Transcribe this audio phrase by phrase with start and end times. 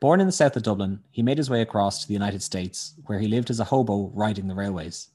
[0.00, 2.94] Born in the south of Dublin, he made his way across to the United States,
[3.06, 5.08] where he lived as a hobo riding the railways.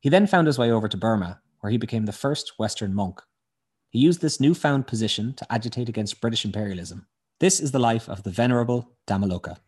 [0.00, 3.20] He then found his way over to Burma, where he became the first Western monk.
[3.90, 7.06] He used this newfound position to agitate against British imperialism.
[7.38, 9.58] This is the life of the Venerable Dhammaloka.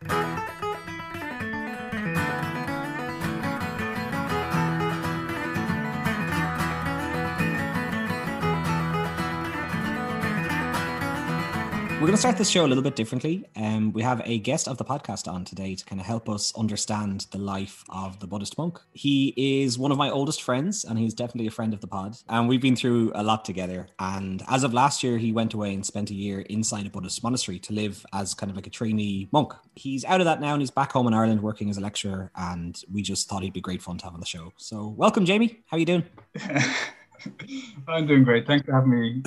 [12.01, 13.45] We're going to start this show a little bit differently.
[13.57, 16.51] Um, we have a guest of the podcast on today to kind of help us
[16.57, 18.79] understand the life of the Buddhist monk.
[18.95, 22.17] He is one of my oldest friends, and he's definitely a friend of the pod.
[22.31, 23.87] And we've been through a lot together.
[23.99, 27.23] And as of last year, he went away and spent a year inside a Buddhist
[27.23, 29.53] monastery to live as kind of like a trainee monk.
[29.77, 32.31] He's out of that now, and he's back home in Ireland working as a lecturer.
[32.35, 34.55] And we just thought he'd be great fun to have on the show.
[34.57, 35.61] So, welcome, Jamie.
[35.67, 36.05] How are you doing?
[37.87, 38.47] I'm doing great.
[38.47, 39.23] Thanks for having me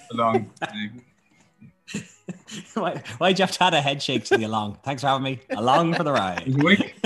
[0.10, 0.50] along.
[2.74, 4.78] Why, why'd you have to add a head shake to the along?
[4.82, 6.48] Thanks for having me along for the ride.
[6.48, 6.94] A wink.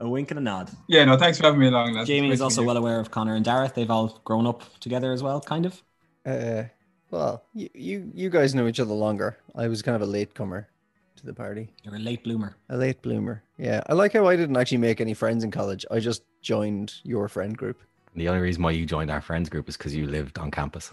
[0.00, 0.70] a wink and a nod.
[0.88, 1.94] Yeah, no, thanks for having me along.
[1.94, 3.74] That's Jamie is also meet well aware of Connor and Dareth.
[3.74, 5.82] They've all grown up together as well, kind of.
[6.26, 6.64] Uh,
[7.10, 9.38] well, you, you you guys know each other longer.
[9.54, 10.68] I was kind of a latecomer
[11.16, 12.56] to the party, You're a late bloomer.
[12.70, 13.42] a late bloomer.
[13.58, 15.84] Yeah, I like how I didn't actually make any friends in college.
[15.90, 17.78] I just joined your friend group.
[18.16, 20.92] The only reason why you joined our friends group is because you lived on campus.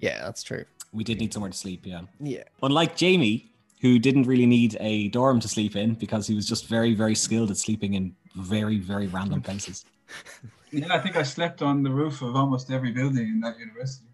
[0.00, 0.64] Yeah, that's true.
[0.92, 2.02] We did need somewhere to sleep, yeah.
[2.20, 3.50] Yeah, Unlike Jamie,
[3.80, 7.14] who didn't really need a dorm to sleep in because he was just very, very
[7.14, 9.84] skilled at sleeping in very, very random places.
[10.08, 10.50] you.
[10.70, 14.04] Yeah, I think I slept on the roof of almost every building in that university.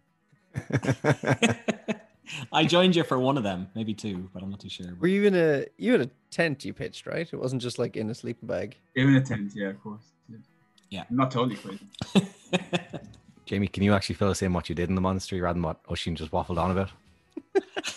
[2.52, 4.94] I joined you for one of them, maybe two, but I'm not too sure.
[5.00, 7.28] were you in a you had a tent you pitched, right?
[7.28, 8.76] It wasn't just like in a sleeping bag.
[8.94, 10.02] Even a tent, yeah, of course.
[10.28, 10.36] Yeah.
[10.90, 11.04] Yeah.
[11.10, 11.88] I'm not totally crazy.
[13.46, 15.62] Jamie, can you actually fill us in what you did in the monastery rather than
[15.62, 16.90] what Oshin just waffled on about?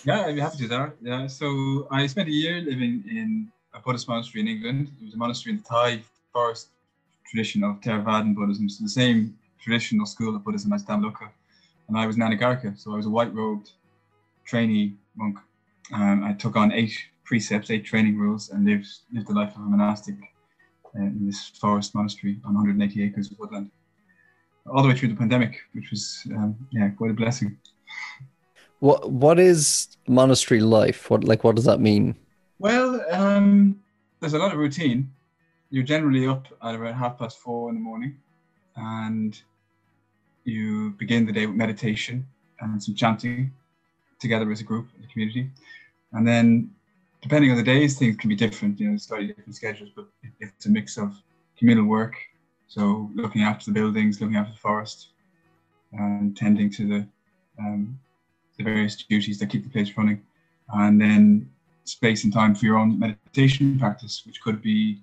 [0.06, 0.96] Yeah, I'd be happy to do that.
[1.02, 4.90] Yeah, so I spent a year living in a Buddhist monastery in England.
[5.02, 6.70] It was a monastery in the Thai forest
[7.30, 11.30] tradition of Theravadan Buddhism, so the same traditional school of Buddhism as Dhammaloka.
[11.88, 13.72] And I was an Anagarika, so I was a white robed
[14.46, 15.38] trainee monk.
[15.94, 16.94] Um, I took on eight
[17.24, 20.16] precepts, eight training rules, and lived lived the life of a monastic
[20.96, 23.72] uh, in this forest monastery on 180 acres of woodland,
[24.72, 27.58] all the way through the pandemic, which was um, yeah quite a blessing.
[28.80, 31.10] What what is monastery life?
[31.10, 32.16] What like what does that mean?
[32.60, 33.80] Well, um,
[34.20, 35.12] there's a lot of routine.
[35.70, 38.18] You're generally up at about half past four in the morning,
[38.76, 39.40] and
[40.44, 42.26] you begin the day with meditation
[42.62, 43.52] and some chanting
[44.20, 45.50] together as a group in the community.
[46.14, 46.72] And then,
[47.22, 48.80] depending on the days, things can be different.
[48.80, 50.08] You know, slightly different schedules, but
[50.40, 51.22] it's a mix of
[51.58, 52.16] communal work,
[52.68, 55.10] so looking after the buildings, looking after the forest,
[55.94, 57.08] and tending to the
[57.60, 58.00] um,
[58.58, 60.22] the various duties that keep the place running,
[60.74, 61.50] and then
[61.86, 65.00] space and time for your own meditation practice, which could be,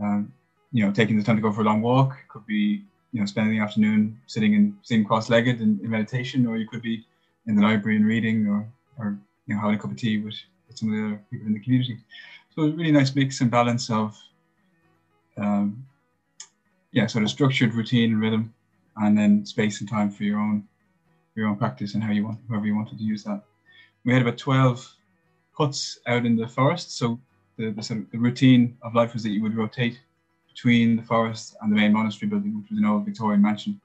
[0.00, 0.32] um,
[0.72, 2.16] you know, taking the time to go for a long walk.
[2.28, 6.56] Could be, you know, spending the afternoon sitting and sitting cross-legged in, in meditation, or
[6.56, 7.04] you could be
[7.46, 8.68] in the library and reading, or
[8.98, 10.36] or you know having a cup of tea with,
[10.68, 11.98] with some of the other people in the community.
[12.54, 14.16] So a really nice mix and balance of,
[15.36, 15.86] um,
[16.92, 18.54] yeah, sort of structured routine and rhythm,
[18.96, 20.66] and then space and time for your own
[21.36, 23.42] your own practice and how you want however you wanted to use that.
[24.04, 24.96] We had about twelve
[25.52, 27.18] huts out in the forest, so
[27.56, 30.00] the, the sort of the routine of life was that you would rotate
[30.48, 33.80] between the forest and the main monastery building, which was an old Victorian mansion,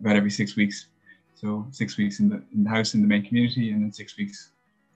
[0.00, 0.86] about every six weeks.
[1.34, 4.16] So six weeks in the in the house in the main community, and then six
[4.16, 4.50] weeks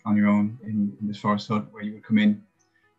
[0.04, 2.42] on your own in, in this forest hut, where you would come in,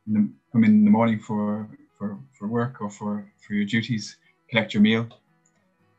[0.08, 1.68] in the, come in in the morning for
[1.98, 4.18] for for work or for for your duties,
[4.50, 5.08] collect your meal,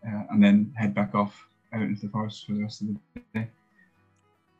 [0.07, 3.21] uh, and then head back off out into the forest for the rest of the
[3.35, 3.49] day.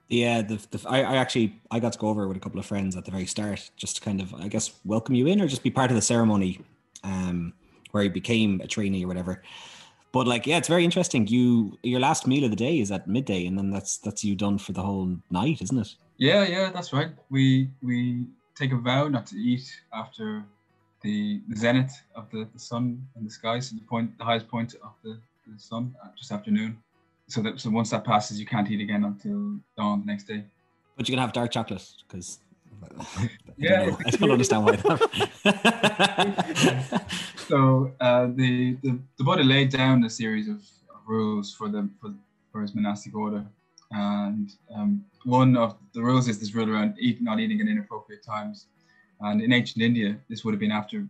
[0.09, 2.67] Yeah, the, the I, I actually I got to go over with a couple of
[2.67, 5.47] friends at the very start, just to kind of I guess welcome you in or
[5.47, 6.61] just be part of the ceremony,
[7.05, 7.53] um,
[7.93, 9.43] where you became a trainee or whatever.
[10.13, 11.29] But like, yeah, it's very interesting.
[11.29, 14.35] You your last meal of the day is at midday, and then that's that's you
[14.35, 15.95] done for the whole night, isn't it?
[16.17, 17.11] Yeah, yeah, that's right.
[17.31, 18.27] We we
[18.57, 20.45] take a vow not to eat after
[21.03, 24.75] the, zenith of the, the sun in the sky, so the point, the highest point
[24.83, 26.79] of the, the sun, uh, just after noon.
[27.29, 30.45] So that so once that passes, you can't eat again until dawn the next day.
[30.97, 32.41] But you can have dark chocolate because.
[33.57, 33.85] Yeah.
[33.85, 33.99] Know.
[34.07, 34.77] I don't understand why.
[37.51, 40.59] So uh, the, the the Buddha laid down a series of,
[40.95, 42.15] of rules for the for,
[42.53, 43.45] for his monastic order,
[43.91, 48.23] and um, one of the rules is this rule around eat, not eating at inappropriate
[48.23, 48.67] times.
[49.21, 51.07] And in ancient India, this would have been after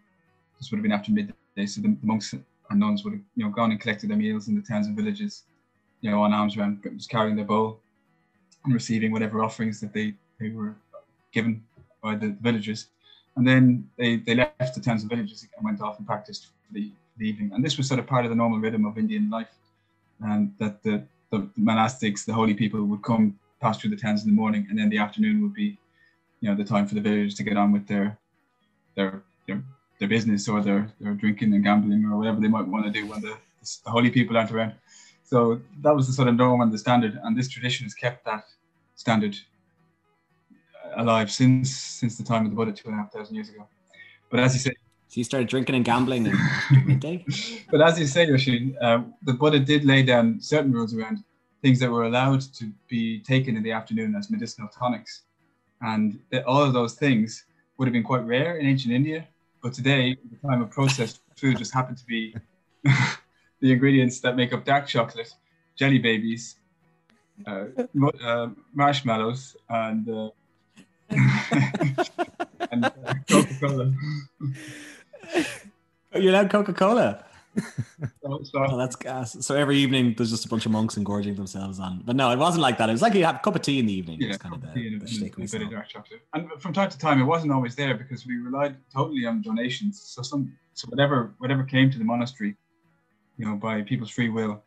[0.59, 1.67] this would have been after midday.
[1.67, 2.45] So the monks and
[2.81, 5.45] nuns would have you know gone and collected their meals in the towns and villages,
[6.01, 7.79] you know, on arms around, just carrying their bowl
[8.65, 10.75] and receiving whatever offerings that they they were
[11.33, 11.63] given
[12.03, 12.89] by the villagers.
[13.37, 16.75] And then they, they left the towns and villages and went off and practiced for
[16.75, 17.53] the, the evening.
[17.55, 19.55] And this was sort of part of the normal rhythm of Indian life.
[20.21, 24.31] And that the, the monastics, the holy people, would come pass through the towns in
[24.31, 25.79] the morning, and then the afternoon would be,
[26.41, 28.19] you know, the time for the villagers to get on with their
[28.97, 29.63] their their,
[29.99, 33.07] their business or their, their drinking and gambling or whatever they might want to do
[33.07, 33.37] when the,
[33.85, 34.75] the holy people aren't around.
[35.25, 38.25] So that was the sort of norm and the standard, and this tradition has kept
[38.25, 38.45] that
[38.97, 39.37] standard
[40.97, 43.67] alive since since the time of the Buddha two and a half thousand years ago.
[44.31, 44.73] But as you say,
[45.09, 46.37] so you started drinking and gambling in
[46.87, 47.25] midday.
[47.71, 51.25] but as you say, Rashid, uh, the Buddha did lay down certain rules around
[51.63, 55.23] things that were allowed to be taken in the afternoon as medicinal tonics,
[55.81, 57.45] and all of those things
[57.77, 59.27] would have been quite rare in ancient India.
[59.63, 62.35] But today, the time of processed food just happened to be
[63.61, 65.33] the ingredients that make up dark chocolate,
[65.77, 66.57] jelly babies,
[67.47, 67.65] uh,
[68.23, 70.31] uh, marshmallows, and uh,
[72.71, 73.93] and uh, Coca Cola.
[76.13, 77.25] Oh, you allowed Coca Cola.
[78.25, 79.37] oh, that's gas.
[79.45, 82.03] So every evening there's just a bunch of monks engorging themselves on.
[82.05, 82.89] But no, it wasn't like that.
[82.89, 84.21] It was like you have a cup of tea in the evening.
[84.21, 86.23] Yeah, kind of the, and, the and, and dark chocolate.
[86.35, 90.01] And from time to time, it wasn't always there because we relied totally on donations.
[90.01, 92.57] So some, so whatever whatever came to the monastery,
[93.37, 94.63] you know, by people's free will,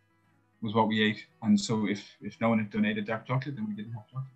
[0.62, 1.26] was what we ate.
[1.42, 4.33] And so if if no one had donated dark chocolate, then we didn't have chocolate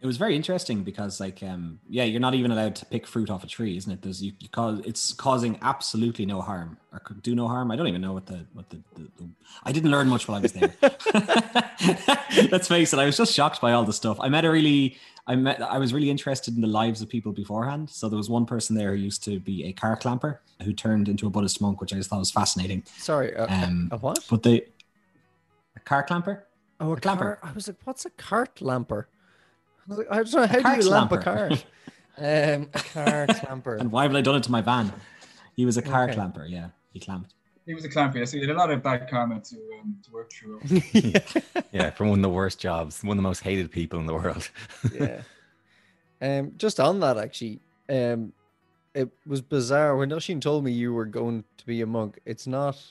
[0.00, 3.30] it was very interesting because like um yeah you're not even allowed to pick fruit
[3.30, 4.02] off a tree isn't it?
[4.02, 7.70] There's you, you cause it's causing absolutely no harm or could do no harm.
[7.70, 9.28] I don't even know what the what the, the, the
[9.64, 10.74] i didn't learn much while i was there.
[12.50, 14.18] Let's face it i was just shocked by all the stuff.
[14.20, 14.96] I met a really
[15.26, 17.88] i met i was really interested in the lives of people beforehand.
[17.88, 21.08] So there was one person there who used to be a car clamper who turned
[21.08, 22.84] into a buddhist monk which i just thought was fascinating.
[22.98, 24.24] Sorry uh, um a what?
[24.28, 24.66] but they
[25.74, 26.44] a car clamper?
[26.80, 27.36] Oh a, a clamper.
[27.36, 29.06] car, i was like what's a cart lamper
[29.90, 31.50] I don't know how do you lamp a car?
[32.18, 33.76] um, a car clamper.
[33.76, 34.92] And why have I done it to my van?
[35.54, 36.14] He was a car okay.
[36.14, 36.46] clamper.
[36.46, 37.34] Yeah, he clamped.
[37.66, 38.18] He was a clamper.
[38.18, 40.60] Yeah, so he had a lot of bad karma to um, to work through.
[40.92, 41.18] yeah.
[41.72, 44.14] yeah, from one of the worst jobs, one of the most hated people in the
[44.14, 44.50] world.
[44.94, 45.22] yeah.
[46.18, 47.60] Um, just on that, actually,
[47.90, 48.32] um,
[48.94, 52.18] it was bizarre when Oshin told me you were going to be a monk.
[52.24, 52.82] It's not.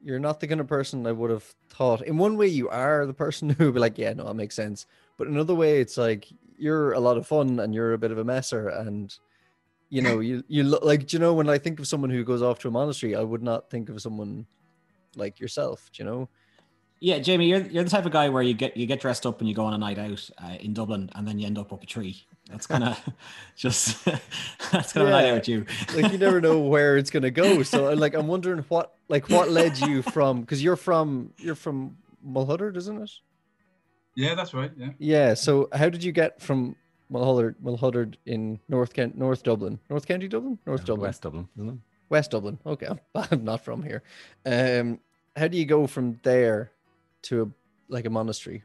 [0.00, 2.02] You're not the kind of person I would have thought.
[2.02, 4.54] In one way, you are the person who would be like, "Yeah, no, that makes
[4.54, 4.86] sense."
[5.18, 6.26] But another way, it's like
[6.56, 9.14] you're a lot of fun and you're a bit of a messer, and
[9.90, 12.40] you know, you you look like you know when I think of someone who goes
[12.40, 14.46] off to a monastery, I would not think of someone
[15.16, 15.90] like yourself.
[15.92, 16.28] Do you know?
[17.00, 19.40] Yeah, Jamie, you're you're the type of guy where you get you get dressed up
[19.40, 21.72] and you go on a night out uh, in Dublin, and then you end up
[21.72, 22.24] up a tree.
[22.50, 23.08] That's kind of
[23.56, 24.04] just
[24.72, 25.10] that's kind of yeah.
[25.10, 25.66] night out you.
[25.94, 27.62] like you never know where it's gonna go.
[27.62, 31.96] So like I'm wondering what like what led you from because you're from you're from
[32.26, 33.10] Mulhuddart, isn't it?
[34.18, 34.72] Yeah, that's right.
[34.76, 34.90] Yeah.
[34.98, 35.34] Yeah.
[35.34, 36.74] So, how did you get from
[37.12, 41.48] Mulhuddart, Mulhuddart in North Kent, North Dublin, North County Dublin, North yeah, Dublin, West Dublin,
[41.56, 41.78] isn't it?
[42.08, 42.58] West Dublin.
[42.66, 44.02] Okay, I'm not from here.
[44.44, 44.98] Um,
[45.36, 46.72] how do you go from there
[47.22, 48.64] to a, like a monastery?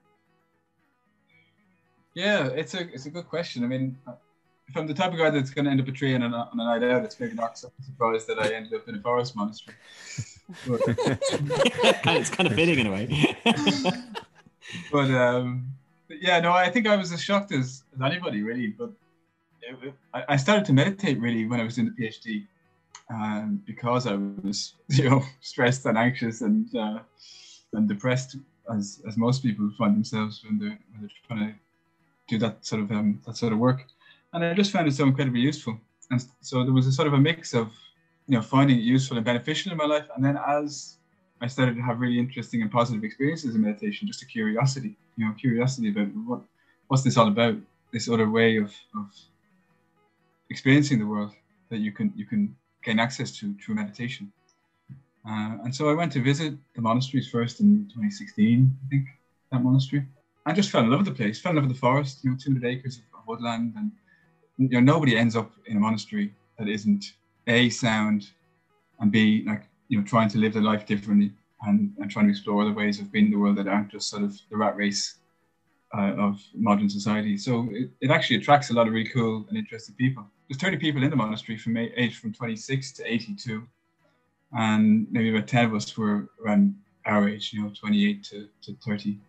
[2.16, 3.64] Yeah, it's a it's a good question.
[3.64, 3.96] I mean,
[4.68, 6.36] if I'm the type of guy that's going to end up a tree on a,
[6.36, 9.02] on a night out, it's maybe not so surprised that I ended up in a
[9.02, 9.78] forest monastery.
[10.66, 13.28] it's kind of fitting in a way.
[14.92, 15.68] But um,
[16.10, 18.68] yeah, no, I think I was as shocked as, as anybody really.
[18.68, 18.92] But
[19.62, 22.46] it, I, I started to meditate really when I was in the PhD,
[23.10, 27.00] um, because I was you know stressed and anxious and uh,
[27.74, 28.38] and depressed
[28.74, 31.60] as as most people find themselves when they're, when they're trying to
[32.28, 33.86] do that sort of um, that sort of work.
[34.34, 35.78] And I just found it so incredibly useful.
[36.10, 37.72] And so there was a sort of a mix of
[38.28, 40.98] you know finding it useful and beneficial in my life, and then as
[41.42, 45.26] I started to have really interesting and positive experiences in meditation, just a curiosity, you
[45.26, 46.42] know, curiosity about what
[46.88, 47.56] what's this all about,
[47.92, 49.12] this other way of, of
[50.50, 51.32] experiencing the world
[51.70, 54.32] that you can you can gain access to through meditation.
[55.26, 59.08] Uh, and so I went to visit the monasteries first in 2016, I think,
[59.52, 60.06] that monastery.
[60.46, 62.30] I just fell in love with the place, fell in love with the forest, you
[62.30, 63.74] know, 200 acres of, of woodland.
[63.78, 63.92] And,
[64.58, 67.14] you know, nobody ends up in a monastery that isn't
[67.48, 68.32] A, sound,
[69.00, 69.64] and B, like
[69.94, 71.32] you know, trying to live their life differently
[71.68, 74.10] and, and trying to explore other ways of being in the world that aren't just
[74.10, 75.20] sort of the rat race
[75.96, 77.38] uh, of modern society.
[77.38, 80.26] So it, it actually attracts a lot of really cool and interesting people.
[80.50, 83.68] There's 30 people in the monastery from age from 26 to 82,
[84.58, 86.74] and maybe about 10 of us were around
[87.06, 89.20] our age, you know, 28 to, to 30.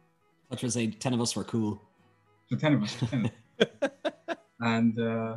[0.51, 1.79] I was say 10 of us were cool.
[2.49, 2.97] So 10 of us.
[3.11, 3.31] 10
[4.61, 5.37] and uh,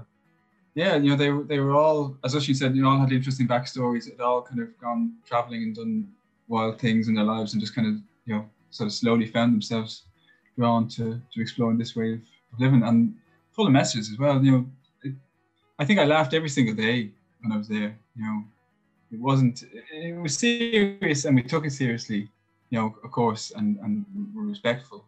[0.77, 3.11] yeah, you know, they were they were all, as she said, you know, all had
[3.11, 4.07] interesting backstories.
[4.07, 6.07] It all kind of gone traveling and done
[6.47, 7.93] wild things in their lives, and just kind of,
[8.27, 10.03] you know, sort of slowly found themselves
[10.55, 13.15] drawn to to exploring this way of living and
[13.53, 14.37] full of messages as well.
[14.45, 15.13] You know,
[15.79, 17.09] I think I laughed every single day
[17.41, 17.97] when I was there.
[18.15, 18.43] You know,
[19.11, 19.63] it wasn't.
[19.91, 22.29] It was serious, and we took it seriously.
[22.69, 25.05] You know, of course, and and we're respectful.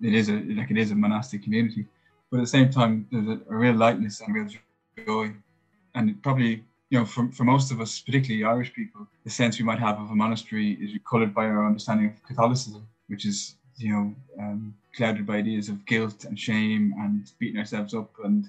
[0.00, 1.84] It is a like it is a monastic community,
[2.30, 4.48] but at the same time, there's a, a real lightness and real
[5.06, 5.32] joy,
[5.94, 9.64] and probably you know, for, for most of us, particularly Irish people, the sense we
[9.64, 13.92] might have of a monastery is coloured by our understanding of Catholicism, which is, you
[13.92, 18.48] know, um, clouded by ideas of guilt and shame and beating ourselves up and,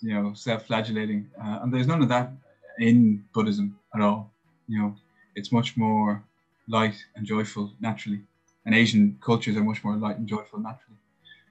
[0.00, 1.28] you know, self-flagellating.
[1.40, 2.30] Uh, and there's none of that
[2.78, 4.30] in Buddhism at all.
[4.68, 4.96] You know,
[5.34, 6.22] it's much more
[6.68, 8.20] light and joyful naturally.
[8.64, 10.98] And Asian cultures are much more light and joyful naturally.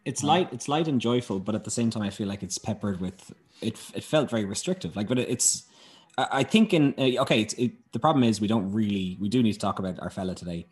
[0.06, 2.58] It's light, it's light and joyful, but at the same time, I feel like it's
[2.60, 3.34] peppered with.
[3.62, 3.80] It.
[3.94, 4.96] It felt very restrictive.
[4.96, 5.64] Like, but it's
[6.18, 9.54] I think in uh, okay, it, the problem is we don't really we do need
[9.54, 10.68] to talk about our fella today,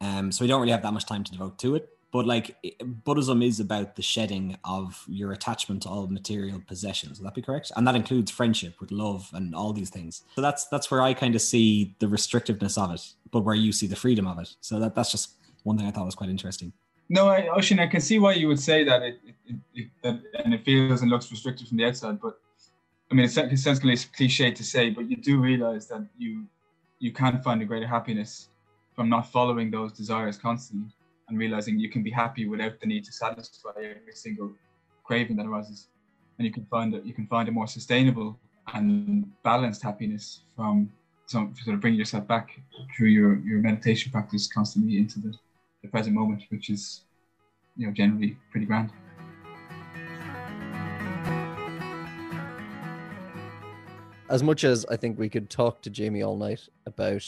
[0.00, 1.88] um, so we don't really have that much time to devote to it.
[2.12, 7.20] But like Buddhism is about the shedding of your attachment to all material possessions.
[7.20, 7.70] Would that be correct?
[7.76, 10.22] And that includes friendship with love and all these things.
[10.34, 13.72] So that's that's where I kind of see the restrictiveness of it, but where you
[13.72, 14.54] see the freedom of it.
[14.60, 16.72] So that that's just one thing I thought was quite interesting.
[17.12, 20.54] No, I, I can see why you would say that it, it, it, that and
[20.54, 22.38] it feels and looks restricted from the outside, but
[23.10, 26.46] I mean, it sounds kind of cliche to say, but you do realize that you
[27.00, 28.50] you can find a greater happiness
[28.94, 30.88] from not following those desires constantly
[31.28, 34.52] and realizing you can be happy without the need to satisfy every single
[35.02, 35.88] craving that arises,
[36.38, 38.38] and you can find that you can find a more sustainable
[38.74, 40.88] and balanced happiness from
[41.26, 42.60] some sort of bringing yourself back
[42.96, 45.34] through your your meditation practice constantly into the,
[45.82, 47.02] the present moment, which is
[47.76, 48.90] you know generally pretty grand.
[54.30, 57.26] as much as I think we could talk to Jamie all night about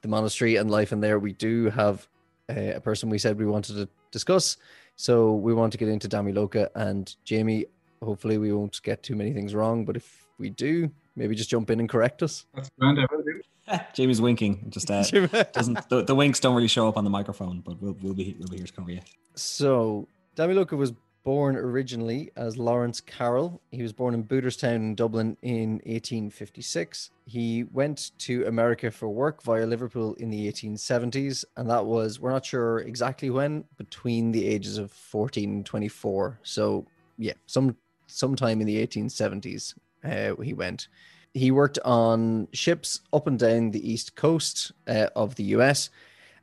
[0.00, 2.08] the monastery and life in there, we do have
[2.48, 4.56] a, a person we said we wanted to discuss.
[4.96, 7.66] So we want to get into Dhammaloka and Jamie.
[8.02, 11.70] Hopefully, we won't get too many things wrong, but if we do, maybe just jump
[11.70, 12.46] in and correct us.
[12.54, 12.98] That's grand.
[12.98, 13.31] I will do.
[13.94, 14.66] Jamie's winking.
[14.70, 15.02] Just uh,
[15.52, 18.36] doesn't the, the, winks don't really show up on the microphone, but we'll we'll be
[18.38, 19.00] we'll be here to cover you.
[19.34, 20.92] So Dhammaloka was
[21.24, 23.60] born originally as Lawrence Carroll.
[23.70, 27.10] He was born in Booterstown in Dublin in 1856.
[27.26, 32.32] He went to America for work via Liverpool in the 1870s, and that was, we're
[32.32, 36.40] not sure exactly when, between the ages of 14 and 24.
[36.42, 36.86] So,
[37.18, 37.76] yeah, some
[38.06, 39.74] sometime in the 1870s
[40.04, 40.88] uh, he went.
[41.34, 45.90] He worked on ships up and down the east coast uh, of the US,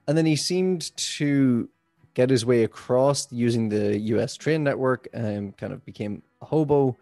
[0.07, 1.69] and then he seemed to
[2.13, 6.97] get his way across using the US train network and kind of became a hobo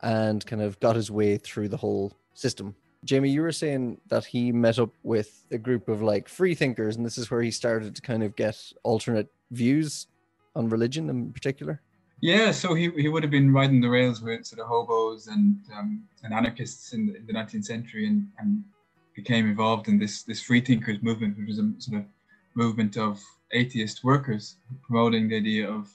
[0.00, 2.74] and kind of got his way through the whole system.
[3.04, 6.96] Jamie, you were saying that he met up with a group of like free thinkers,
[6.96, 10.06] and this is where he started to kind of get alternate views
[10.54, 11.80] on religion in particular.
[12.22, 15.56] Yeah, so he, he would have been riding the rails with sort of hobos and
[15.76, 18.62] um, and anarchists in the, in the 19th century, and, and
[19.16, 22.06] became involved in this this free thinkers movement, which was a sort of
[22.54, 24.54] movement of atheist workers,
[24.86, 25.90] promoting the idea of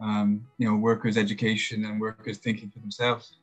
[0.00, 3.36] um, you know workers' education and workers thinking for themselves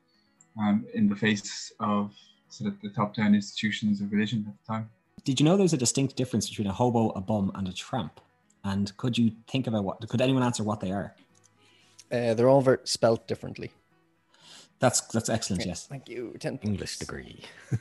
[0.60, 2.14] um, in the face of
[2.50, 4.88] sort of the top-down institutions of religion at the time.
[5.24, 8.22] Did you know there's a distinct difference between a hobo, a bum, and a tramp?
[8.64, 10.08] And could you think about what?
[10.08, 11.16] Could anyone answer what they are?
[12.12, 13.72] Uh, they're all very spelt differently.
[14.80, 15.66] That's that's excellent.
[15.66, 15.86] Yes.
[15.88, 16.36] Thank you.
[16.40, 17.44] Ten English degree.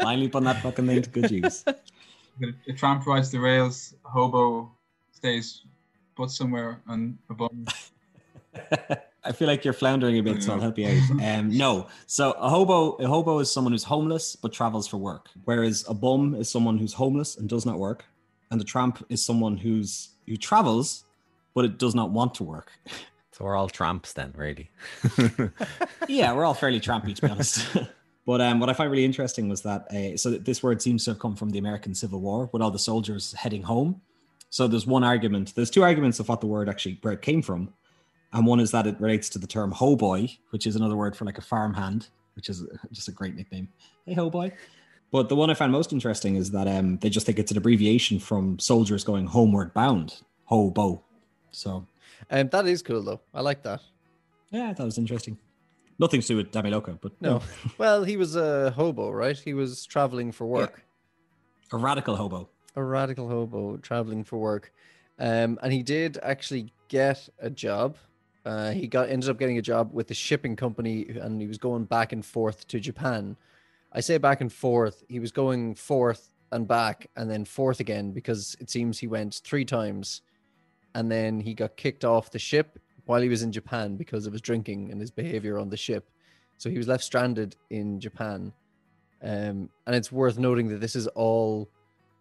[0.00, 1.64] Finally putting that fucking name to good use
[2.38, 4.72] the, the tramp rides the rails, hobo
[5.12, 5.62] stays
[6.16, 7.66] put somewhere on a bum.
[9.26, 11.20] I feel like you're floundering a bit, so I'll help you out.
[11.22, 15.30] Um, no, so a hobo, a hobo is someone who's homeless but travels for work,
[15.44, 18.04] whereas a bum is someone who's homeless and does not work,
[18.50, 21.03] and the tramp is someone who's who travels
[21.54, 22.72] but it does not want to work.
[23.36, 24.70] So we're all tramps then, really.
[26.08, 27.66] yeah, we're all fairly trampy to be honest.
[28.26, 31.10] But um, what I find really interesting was that uh, so this word seems to
[31.10, 34.00] have come from the American Civil War, with all the soldiers heading home.
[34.50, 35.54] So there's one argument.
[35.54, 37.72] There's two arguments of what the word actually where it came from,
[38.32, 41.24] and one is that it relates to the term "hoboy," which is another word for
[41.24, 43.68] like a farmhand, which is just a great nickname.
[44.06, 44.52] Hey, hoboy.
[45.10, 47.58] But the one I found most interesting is that um, they just think it's an
[47.58, 51.02] abbreviation from soldiers going homeward bound, hobo.
[51.54, 51.86] So,
[52.30, 53.20] um, that is cool though.
[53.32, 53.80] I like that.
[54.50, 55.38] Yeah, that was interesting.
[55.98, 57.40] Nothing to do with Dhammaloka, but no.
[57.78, 59.38] well, he was a hobo, right?
[59.38, 60.82] He was traveling for work.
[61.72, 61.78] Yeah.
[61.78, 62.48] A radical hobo.
[62.76, 64.72] A radical hobo traveling for work,
[65.18, 67.96] um, and he did actually get a job.
[68.44, 71.58] Uh, he got ended up getting a job with the shipping company, and he was
[71.58, 73.36] going back and forth to Japan.
[73.92, 75.04] I say back and forth.
[75.08, 79.40] He was going forth and back, and then forth again because it seems he went
[79.44, 80.22] three times,
[80.94, 84.32] and then he got kicked off the ship while he was in Japan because of
[84.32, 86.10] his drinking and his behavior on the ship.
[86.58, 88.52] So he was left stranded in Japan.
[89.22, 91.68] Um, and it's worth noting that this is all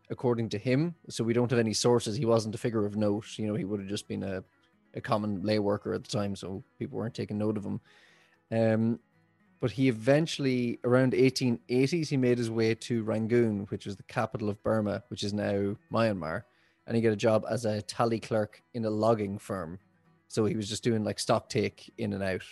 [0.09, 0.95] according to him.
[1.09, 2.15] So we don't have any sources.
[2.15, 3.37] He wasn't a figure of note.
[3.37, 4.43] You know, he would have just been a,
[4.93, 6.35] a common lay worker at the time.
[6.35, 7.81] So people weren't taking note of him.
[8.51, 8.99] Um,
[9.59, 14.49] but he eventually, around 1880s, he made his way to Rangoon, which was the capital
[14.49, 16.43] of Burma, which is now Myanmar.
[16.87, 19.79] And he got a job as a tally clerk in a logging firm.
[20.27, 22.43] So he was just doing like stock take in and out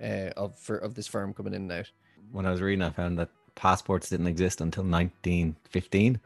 [0.00, 1.90] uh, of for, of this firm coming in and out.
[2.32, 6.20] When I was reading, I found that passports didn't exist until 1915,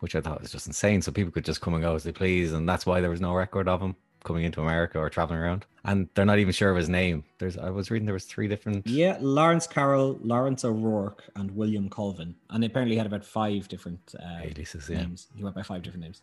[0.00, 1.02] which I thought was just insane.
[1.02, 3.20] So people could just come and go as they please, and that's why there was
[3.20, 5.64] no record of him coming into America or traveling around.
[5.84, 7.24] And they're not even sure of his name.
[7.38, 8.86] There's I was reading there was three different.
[8.86, 14.14] Yeah, Lawrence Carroll, Lawrence O'Rourke, and William Colvin, and he apparently had about five different
[14.20, 14.88] uh, aliases.
[14.88, 14.98] Yeah.
[14.98, 15.28] names.
[15.34, 16.22] He went by five different names.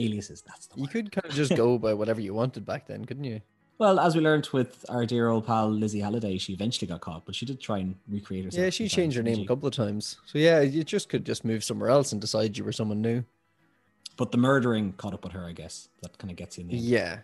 [0.00, 0.42] Aliases.
[0.42, 0.80] That's the one.
[0.80, 0.90] You word.
[0.92, 3.40] could kind of just go by whatever you wanted back then, couldn't you?
[3.78, 7.24] Well, as we learned with our dear old pal Lizzie Halliday, she eventually got caught,
[7.24, 8.62] but she did try and recreate herself.
[8.62, 10.18] Yeah, she changed her name a couple of times.
[10.26, 13.24] So yeah, you just could just move somewhere else and decide you were someone new.
[14.18, 15.88] But the murdering caught up with her, I guess.
[16.02, 16.84] That kind of gets you in the end.
[16.84, 17.18] Yeah.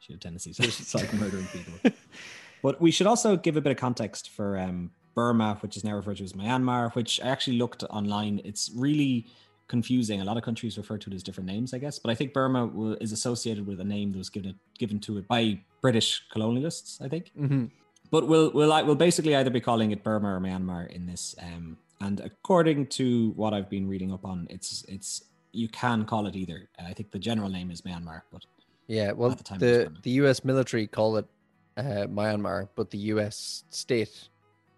[0.00, 1.92] She had a tendency to like murdering people.
[2.62, 5.94] But we should also give a bit of context for um, Burma, which is now
[5.94, 8.40] referred to as Myanmar, which I actually looked online.
[8.44, 9.26] It's really
[9.68, 10.20] confusing.
[10.20, 11.98] A lot of countries refer to it as different names, I guess.
[11.98, 15.18] But I think Burma wa- is associated with a name that was given given to
[15.18, 17.30] it by British colonialists, I think.
[17.36, 17.66] hmm
[18.10, 21.34] But we'll we'll we'll basically either be calling it Burma or Myanmar in this.
[21.40, 26.26] Um, and according to what I've been reading up on, it's it's you can call
[26.26, 26.68] it either.
[26.78, 28.42] I think the general name is Myanmar, but
[28.86, 29.12] Yeah.
[29.12, 30.44] Well, the the the U.S.
[30.44, 31.26] military call it
[31.76, 33.64] uh, Myanmar, but the U.S.
[33.70, 34.28] State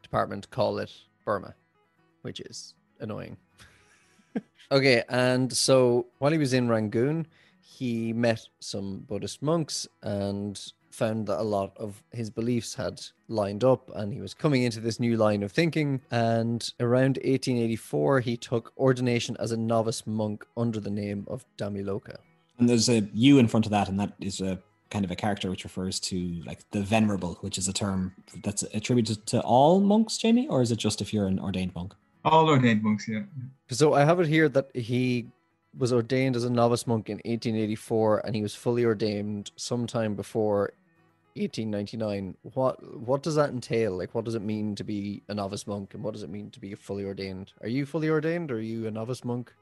[0.03, 0.93] Department call it
[1.25, 1.55] Burma,
[2.23, 3.37] which is annoying.
[4.73, 7.27] Okay, and so while he was in Rangoon,
[7.61, 13.65] he met some Buddhist monks and found that a lot of his beliefs had lined
[13.65, 18.37] up and he was coming into this new line of thinking and around 1884 he
[18.37, 22.17] took ordination as a novice monk under the name of Dhammaloka.
[22.59, 24.59] And there's a U in front of that, and that is a
[24.91, 28.13] kind of a character which refers to like the venerable, which is a term
[28.43, 31.95] that's attributed to all monks, Jamie, or is it just if you're an ordained monk?
[32.25, 33.23] All ordained monks, yeah.
[33.71, 35.29] So I have it here that he
[35.77, 40.73] was ordained as a novice monk in 1884 and he was fully ordained sometime before
[41.37, 42.37] 1899.
[42.55, 43.97] What what does that entail?
[43.97, 46.51] Like what does it mean to be a novice monk and what does it mean
[46.51, 47.53] to be fully ordained?
[47.63, 49.53] Are you fully ordained or are you a novice monk?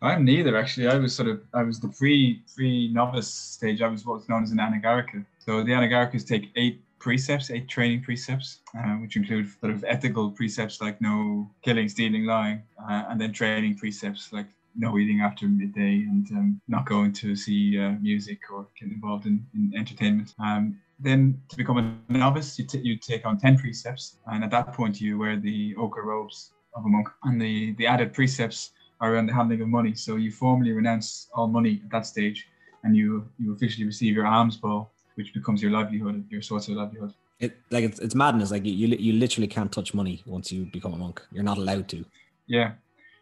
[0.00, 0.86] I'm neither actually.
[0.86, 3.82] I was sort of I was the pre pre novice stage.
[3.82, 5.24] I was what's known as an anagarika.
[5.38, 10.30] So the anagarikas take eight precepts, eight training precepts, uh, which include sort of ethical
[10.30, 15.46] precepts like no killing, stealing, lying, uh, and then training precepts like no eating after
[15.46, 20.34] midday and um, not going to see uh, music or get involved in, in entertainment.
[20.38, 24.50] Um, then to become a novice, you, t- you take on 10 precepts, and at
[24.50, 27.08] that point you wear the ochre robes of a monk.
[27.24, 29.94] And the, the added precepts are around the handling of money.
[29.94, 32.48] So you formally renounce all money at that stage,
[32.84, 36.74] and you you officially receive your alms bowl, which becomes your livelihood, your source of
[36.74, 37.12] livelihood.
[37.40, 38.52] It like it's, it's madness.
[38.52, 41.20] Like you, you literally can't touch money once you become a monk.
[41.32, 42.04] You're not allowed to.
[42.46, 42.72] Yeah.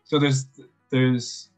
[0.04, 0.46] So there's
[0.90, 1.48] there's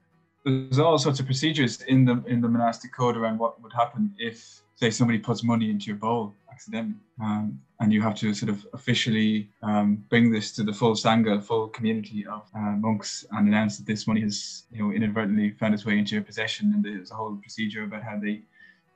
[0.45, 4.15] there's all sorts of procedures in the in the monastic code around what would happen
[4.19, 8.51] if say somebody puts money into your bowl accidentally, um, and you have to sort
[8.51, 13.49] of officially um, bring this to the full sangha, full community of uh, monks, and
[13.49, 16.85] announce that this money has you know inadvertently found its way into your possession, and
[16.85, 18.43] there's a whole procedure about how they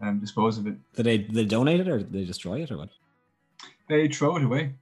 [0.03, 0.77] um, dispose of it.
[0.95, 2.91] Did they they donate it or did they destroy it or what?
[3.89, 4.75] they throw it away.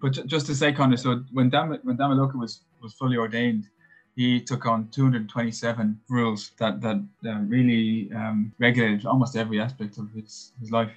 [0.00, 3.68] But ju- just to say, Connor, so when Dam when Dhammaloka was was fully ordained,
[4.16, 10.10] he took on 227 rules that that uh, really um, regulated almost every aspect of
[10.12, 10.92] his his life.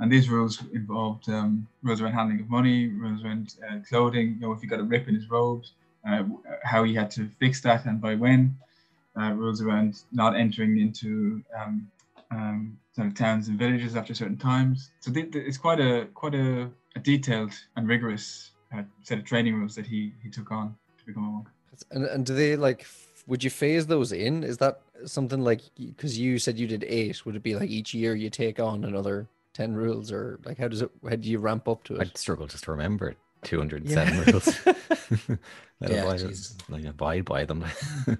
[0.00, 4.34] And these rules involved um, rules around handling of money, rules around uh, clothing.
[4.34, 5.72] You know, if he got a rip in his robes,
[6.08, 6.24] uh,
[6.64, 8.56] how he had to fix that and by when.
[9.16, 11.88] Uh, rules around not entering into um,
[12.32, 14.90] um, sort of towns and villages after certain times.
[15.00, 19.24] So th- th- it's quite a quite a, a detailed and rigorous uh, set of
[19.24, 21.48] training rules that he he took on to become a monk.
[21.90, 22.86] And and do they like
[23.26, 24.44] would you phase those in?
[24.44, 27.24] Is that something like because you said you did eight?
[27.26, 30.68] Would it be like each year you take on another ten rules, or like how
[30.68, 30.90] does it?
[31.08, 32.00] How do you ramp up to it?
[32.02, 34.24] I'd struggle just to remember 207 Yeah.
[34.32, 34.58] rules.
[35.80, 36.56] Let Yeah, alone, Jesus.
[36.68, 37.64] like, abide by them.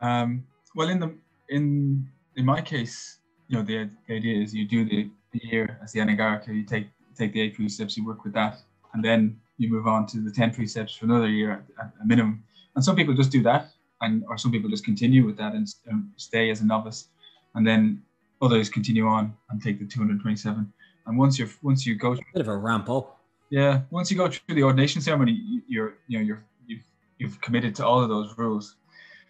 [0.00, 0.44] Um,
[0.74, 1.14] well, in the
[1.48, 3.18] in in my case,
[3.52, 6.64] you know, the, the idea is you do the, the year as the anagarika, you
[6.64, 8.58] take take the eight precepts, you work with that,
[8.94, 12.06] and then you move on to the ten precepts for another year at, at a
[12.06, 12.42] minimum.
[12.74, 13.68] And some people just do that,
[14.00, 17.08] and or some people just continue with that and um, stay as a novice,
[17.54, 18.02] and then
[18.40, 20.72] others continue on and take the 227.
[21.06, 23.20] And once you're once you go through, a Bit of a ramp up.
[23.50, 26.84] yeah, once you go through the ordination ceremony, you- you're you know you're you've
[27.18, 28.76] you've committed to all of those rules.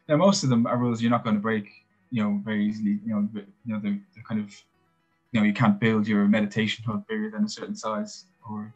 [0.08, 1.66] Now most of them are rules you're not going to break,
[2.12, 3.00] you know, very easily.
[3.04, 4.50] You know, but, you know they're, they're kind of,
[5.32, 8.72] you know, you can't build your meditation hut bigger than a certain size, or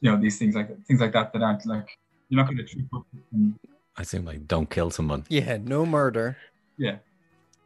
[0.00, 1.96] you know these things like things like that that aren't like
[2.28, 3.06] you're not going to trip up.
[3.32, 3.54] And,
[3.96, 5.24] I assume like don't kill someone.
[5.28, 6.38] Yeah, no murder.
[6.78, 6.96] yeah,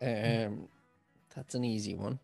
[0.03, 0.69] Um,
[1.35, 2.19] that's an easy one.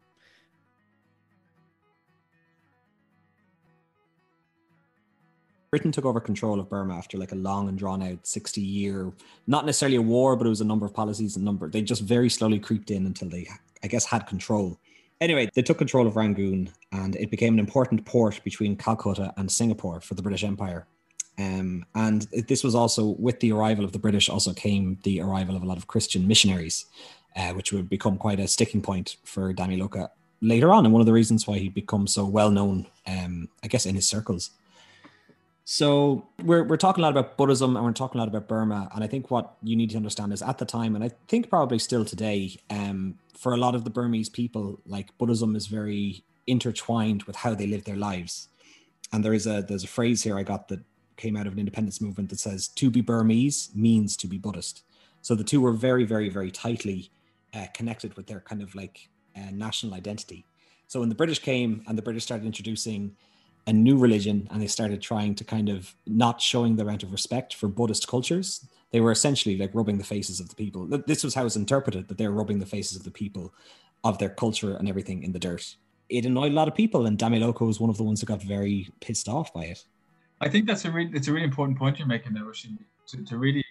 [5.73, 9.11] Britain took over control of Burma after like a long and drawn out 60 year,
[9.47, 11.71] not necessarily a war, but it was a number of policies and number.
[11.71, 13.49] They just very slowly creeped in until they,
[13.83, 14.79] I guess, had control.
[15.23, 19.51] Anyway, they took control of Rangoon and it became an important port between Calcutta and
[19.51, 20.87] Singapore for the British Empire.
[21.39, 25.57] Um, and this was also with the arrival of the British, also came the arrival
[25.57, 26.85] of a lot of Christian missionaries,
[27.35, 30.11] uh, which would become quite a sticking point for Dhammaloka
[30.43, 33.69] later on, and one of the reasons why he'd become so well known, um, I
[33.69, 34.51] guess, in his circles.
[35.73, 38.91] So we're we're talking a lot about Buddhism and we're talking a lot about Burma,
[38.95, 41.49] and I think what you need to understand is at the time, and I think
[41.49, 46.25] probably still today, um, for a lot of the Burmese people, like Buddhism is very
[46.47, 48.49] intertwined with how they live their lives.
[49.15, 50.81] And there is a there's a phrase here I got that
[51.17, 54.83] came out of an independence movement that says to be Burmese means to be Buddhist.
[55.23, 57.11] So the two were very very very tightly
[57.55, 60.45] uh, connected with their kind of like uh, national identity.
[60.87, 63.17] So when the British came and the British started introducing
[63.67, 67.13] a new religion and they started trying to kind of not showing the amount of
[67.13, 68.67] respect for Buddhist cultures.
[68.91, 70.87] They were essentially like rubbing the faces of the people.
[71.07, 73.55] This was how it's interpreted that they're rubbing the faces of the people
[74.05, 75.77] of their culture and everything in the dirt.
[76.09, 78.43] It annoyed a lot of people, and Dhammaloka was one of the ones that got
[78.43, 79.85] very pissed off by it.
[80.41, 82.77] I think that's a really it's a really important point you're making there, Rashid,
[83.09, 83.65] to, to really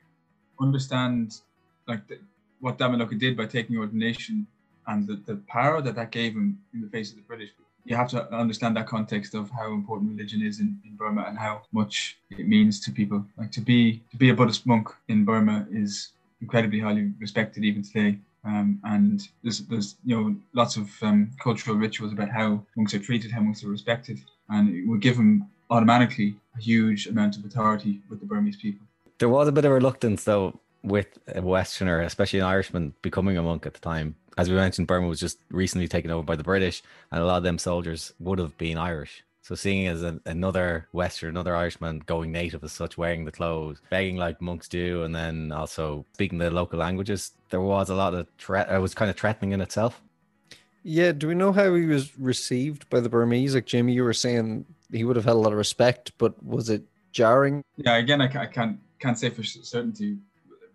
[0.59, 1.41] understand
[1.87, 2.19] like the,
[2.61, 4.47] what Dhammaloka did by taking ordination
[4.87, 7.49] and the, the power that that gave him in the face of the British.
[7.85, 11.37] You have to understand that context of how important religion is in, in Burma and
[11.37, 13.25] how much it means to people.
[13.37, 16.09] Like to be to be a Buddhist monk in Burma is
[16.41, 18.17] incredibly highly respected even today.
[18.43, 22.99] Um, and there's, there's you know lots of um, cultural rituals about how monks are
[22.99, 27.45] treated, how monks are respected, and it would give them automatically a huge amount of
[27.45, 28.85] authority with the Burmese people.
[29.19, 33.43] There was a bit of reluctance though with a Westerner, especially an Irishman, becoming a
[33.43, 34.15] monk at the time.
[34.37, 37.37] As we mentioned, Burma was just recently taken over by the British, and a lot
[37.37, 39.23] of them soldiers would have been Irish.
[39.43, 43.81] So seeing as a, another Western, another Irishman going native as such, wearing the clothes,
[43.89, 48.13] begging like monks do, and then also speaking the local languages, there was a lot
[48.13, 48.71] of threat.
[48.71, 50.01] It was kind of threatening in itself.
[50.83, 53.53] Yeah, do we know how he was received by the Burmese?
[53.55, 56.69] Like Jamie, you were saying he would have had a lot of respect, but was
[56.69, 57.63] it jarring?
[57.77, 60.17] Yeah, again, I, I can't can't say for certainty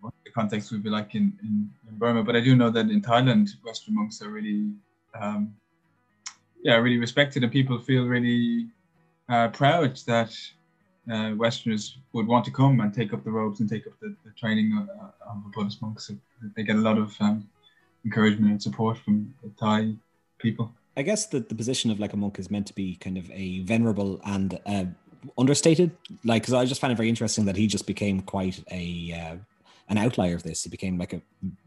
[0.01, 2.89] what the context would be like in, in, in Burma, but I do know that
[2.89, 4.71] in Thailand, Western monks are really,
[5.19, 5.55] um,
[6.61, 8.67] yeah, really respected, and people feel really
[9.29, 10.35] uh, proud that
[11.11, 14.15] uh, Westerners would want to come and take up the robes and take up the,
[14.25, 15.99] the training of, uh, of a Buddhist monk.
[15.99, 16.15] So
[16.55, 17.47] they get a lot of um,
[18.03, 19.93] encouragement and support from the Thai
[20.37, 20.71] people.
[20.95, 23.29] I guess that the position of like a monk is meant to be kind of
[23.31, 24.85] a venerable and uh,
[25.37, 25.91] understated.
[26.23, 29.35] Like, because I just found it very interesting that he just became quite a uh,
[29.89, 30.63] an outlier of this.
[30.63, 31.21] He became like a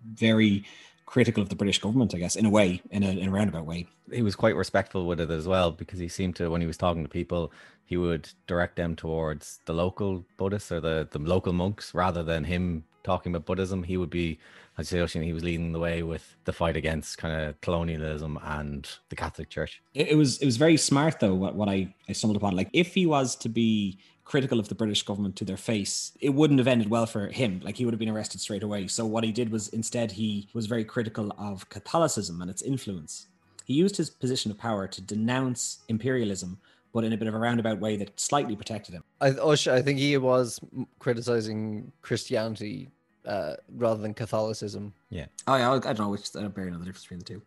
[0.05, 0.65] very
[1.07, 3.67] critical of the British government, I guess, in a way, in a, in a roundabout
[3.67, 3.87] way.
[4.13, 6.77] he was quite respectful with it as well because he seemed to when he was
[6.77, 7.53] talking to people
[7.85, 12.45] he would direct them towards the local buddhists or the, the local monks rather than
[12.45, 14.39] him talking about buddhism he would be
[14.79, 18.39] i'd say Ocean, he was leading the way with the fight against kind of colonialism
[18.45, 21.35] and the catholic church It, it was it was very smart though.
[21.35, 23.99] What, what I I stumbled upon, like if he was to be
[24.31, 27.61] critical of the British government to their face, it wouldn't have ended well for him.
[27.65, 28.87] Like he would have been arrested straight away.
[28.87, 33.27] So what he did was instead he was very critical of Catholicism and its influence.
[33.65, 36.61] He used his position of power to denounce imperialism,
[36.95, 39.03] but in a bit of a roundabout way that slightly protected him.
[39.21, 40.61] I, Ush, I think he was
[41.01, 42.89] criticizing Christianity
[43.27, 44.95] uh, rather than Catholicism.
[45.09, 45.27] Yeah.
[45.49, 47.25] Oh yeah, I, I don't know which I don't barely know the difference between the
[47.25, 47.43] two.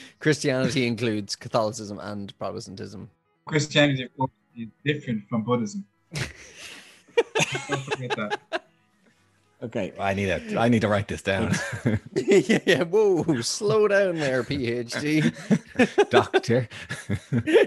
[0.20, 3.08] Christianity includes Catholicism and Protestantism.
[3.46, 5.84] Christianity, of course, is different from Buddhism.
[7.68, 8.40] Don't forget that.
[9.60, 9.92] Okay.
[9.98, 11.52] i need to i need to write this down
[12.14, 15.34] yeah, yeah, whoa, slow down there, PhD.
[16.10, 16.68] doctor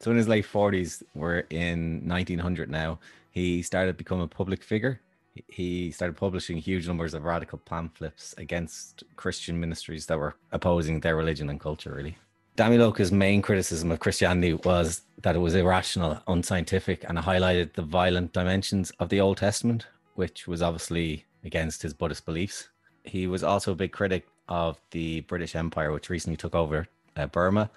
[0.00, 2.98] so in his late 40s we're in 1900 now
[3.30, 4.98] he started to become a public figure
[5.34, 11.00] He- he started publishing huge numbers of radical pamphlets against christian ministries that were opposing
[11.00, 12.16] their religion and culture really
[12.56, 18.32] Dhammaloka's main criticism of Christianity was that it was irrational, unscientific, and highlighted the violent
[18.32, 22.68] dimensions of the Old Testament, which was obviously against his Buddhist beliefs.
[23.02, 26.86] He was also a big critic of the British Empire, which recently took over
[27.16, 27.70] uh, Burma,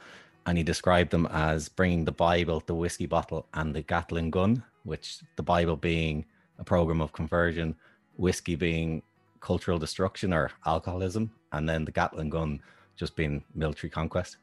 [0.45, 4.63] and he described them as bringing the Bible, the whiskey bottle, and the Gatling gun,
[4.83, 6.23] which the Bible being
[6.59, 7.75] a program of conversion,
[8.17, 9.01] whiskey being
[9.39, 12.61] cultural destruction or alcoholism, and then the Gatling gun
[12.95, 14.37] just being military conquest.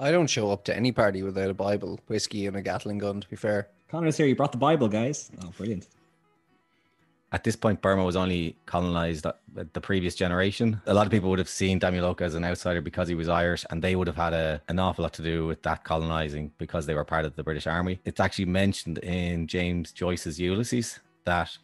[0.00, 3.20] I don't show up to any party without a Bible, whiskey, and a Gatling gun.
[3.20, 4.26] To be fair, Connor's here.
[4.26, 5.30] You brought the Bible, guys.
[5.44, 5.88] Oh, brilliant.
[7.32, 10.80] At this point, Burma was only colonized the previous generation.
[10.86, 13.64] A lot of people would have seen Dhammaloka as an outsider because he was Irish,
[13.68, 16.86] and they would have had a, an awful lot to do with that colonizing because
[16.86, 18.00] they were part of the British Army.
[18.06, 21.56] It's actually mentioned in James Joyce's Ulysses that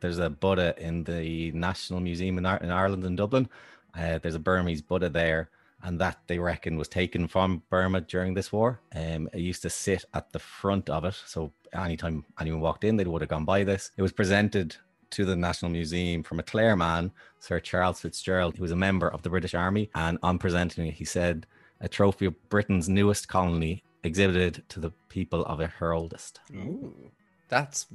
[0.00, 3.48] there's a Buddha in the National Museum in, in Ireland in Dublin.
[3.94, 5.50] Uh, there's a Burmese Buddha there,
[5.84, 8.80] and that they reckon was taken from Burma during this war.
[8.94, 12.96] Um, it used to sit at the front of it, so anytime anyone walked in,
[12.96, 13.90] they would have gone by this.
[13.96, 14.76] It was presented
[15.10, 19.08] to the National Museum from a Clare man, Sir Charles Fitzgerald, who was a member
[19.08, 19.90] of the British Army.
[19.94, 21.46] And on presenting it, he said,
[21.80, 26.40] a trophy of Britain's newest colony exhibited to the people of her oldest.
[26.52, 27.10] Ooh,
[27.48, 27.86] that's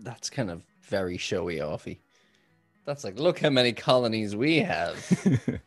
[0.00, 1.98] that's kind of very showy offy.
[2.84, 4.98] That's like, look how many colonies we have.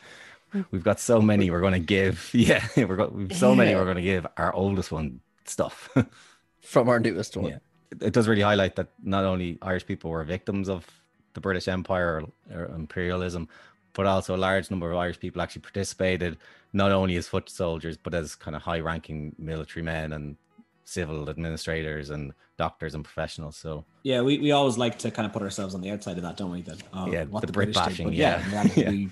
[0.71, 2.29] we've got so many we're going to give.
[2.33, 5.89] Yeah, we've got we've so many we're going to give our oldest one stuff
[6.61, 7.51] from our newest one.
[7.51, 7.57] Yeah
[8.01, 10.85] it does really highlight that not only Irish people were victims of
[11.33, 13.47] the British Empire or, or, imperialism,
[13.93, 16.37] but also a large number of Irish people actually participated
[16.73, 20.37] not only as foot soldiers but as kind of high-ranking military men and
[20.83, 23.57] civil administrators and doctors and professionals.
[23.57, 26.23] So yeah, we, we always like to kind of put ourselves on the outside of
[26.23, 26.61] that, don't we?
[26.61, 28.67] That oh, yeah, what the, the Brit bashing, yeah, yeah.
[28.75, 28.89] yeah.
[28.89, 29.09] We...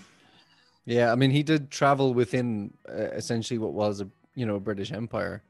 [0.86, 1.12] yeah.
[1.12, 5.44] I mean, he did travel within uh, essentially what was a you know British Empire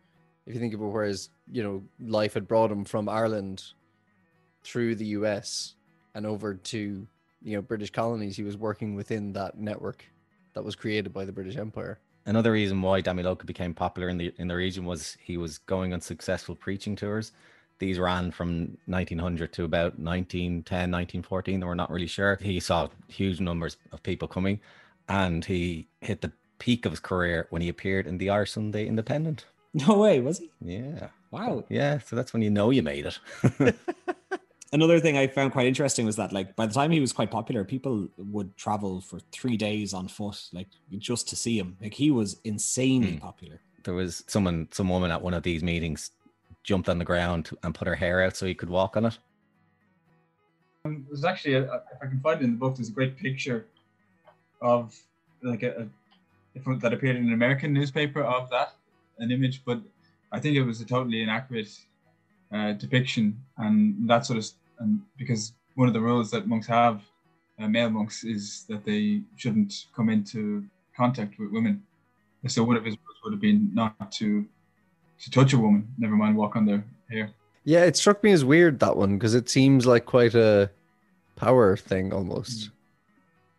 [0.46, 3.63] if you think about where his you know life had brought him from Ireland
[4.63, 5.76] through the US
[6.15, 7.08] and over to
[7.41, 10.06] you know British colonies, he was working within that network
[10.54, 12.00] that was created by the British Empire.
[12.26, 15.93] Another reason why Dhammaloka became popular in the in the region was he was going
[15.93, 17.32] on successful preaching tours.
[17.80, 21.60] These ran from 1900 to about 1910, 1914.
[21.60, 22.38] They were not really sure.
[22.41, 24.62] He saw huge numbers of people coming,
[25.08, 28.88] and he hit the peak of his career when he appeared in the Irish Sunday
[28.88, 29.46] Independent.
[29.74, 30.52] No way, was he?
[30.62, 31.08] Yeah.
[31.32, 31.63] Wow.
[31.68, 31.98] Yeah.
[31.98, 33.76] So that's when you know you made it.
[34.72, 37.32] Another thing I found quite interesting was that, like, by the time he was quite
[37.32, 41.78] popular, people would travel for three days on foot, like, just to see him.
[41.82, 43.18] Like, he was insanely hmm.
[43.18, 43.62] popular.
[43.84, 46.12] There was someone, some woman at one of these meetings
[46.63, 49.18] jumped on the ground and put her hair out so he could walk on it.
[50.86, 53.18] Um, there's actually, a, if I can find it in the book, there's a great
[53.18, 53.68] picture
[54.63, 54.95] of
[55.43, 55.88] like a,
[56.56, 58.73] a that appeared in an American newspaper of that
[59.19, 59.80] an image, but
[60.32, 61.69] I think it was a totally inaccurate
[62.52, 64.49] uh, depiction, and that sort of
[64.80, 67.02] and because one of the rules that monks have,
[67.60, 71.84] uh, male monks, is that they shouldn't come into contact with women.
[72.47, 74.45] So one of his rules would have been not to
[75.19, 77.32] to touch a woman, never mind walk on their hair.
[77.63, 80.69] Yeah, it struck me as weird that one because it seems like quite a
[81.36, 82.71] power thing almost.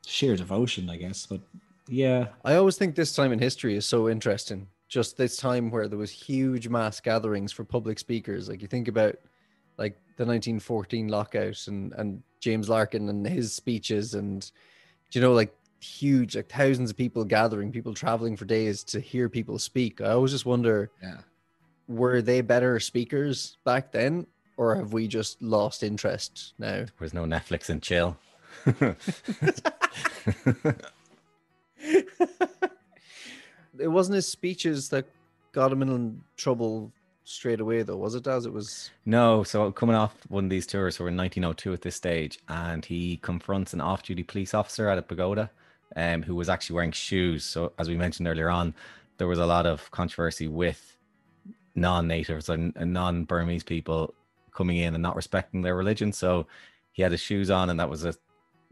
[0.06, 1.40] Sheer devotion, I guess, but
[1.88, 2.28] yeah.
[2.44, 5.98] I always think this time in history is so interesting just this time where there
[5.98, 8.48] was huge mass gatherings for public speakers.
[8.48, 9.16] Like you think about
[9.76, 14.48] like the 1914 lockout and and James Larkin and his speeches and
[15.10, 19.28] you know like huge like thousands of people gathering, people traveling for days to hear
[19.28, 20.00] people speak.
[20.00, 21.18] I always just wonder yeah.
[21.88, 26.84] were they better speakers back then or have we just lost interest now?
[27.00, 28.16] There's no Netflix and chill.
[33.78, 35.06] It wasn't his speeches that
[35.52, 36.92] got him in trouble
[37.24, 38.26] straight away, though, was it?
[38.26, 38.90] As it was.
[39.06, 42.38] No, so coming off one of these tours, so we're in 1902 at this stage,
[42.48, 45.50] and he confronts an off-duty police officer at a pagoda,
[45.96, 47.44] um, who was actually wearing shoes.
[47.44, 48.74] So as we mentioned earlier on,
[49.16, 50.96] there was a lot of controversy with
[51.74, 54.14] non-natives and, and non-Burmese people
[54.54, 56.12] coming in and not respecting their religion.
[56.12, 56.46] So
[56.92, 58.14] he had his shoes on, and that was a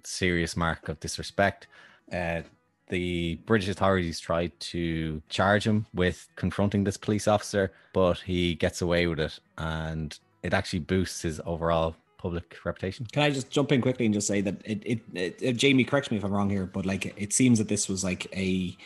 [0.05, 1.67] serious mark of disrespect.
[2.12, 2.43] Uh,
[2.88, 8.83] the British authorities tried to charge him with confronting this police officer, but he gets
[8.83, 13.07] away with it and it actually boosts his overall public reputation.
[13.11, 15.85] Can I just jump in quickly and just say that it, it, it, it Jamie,
[15.85, 18.77] correct me if I'm wrong here, but like it seems that this was like a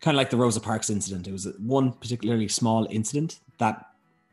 [0.00, 1.28] kind of like the Rosa Parks incident.
[1.28, 3.86] It was one particularly small incident that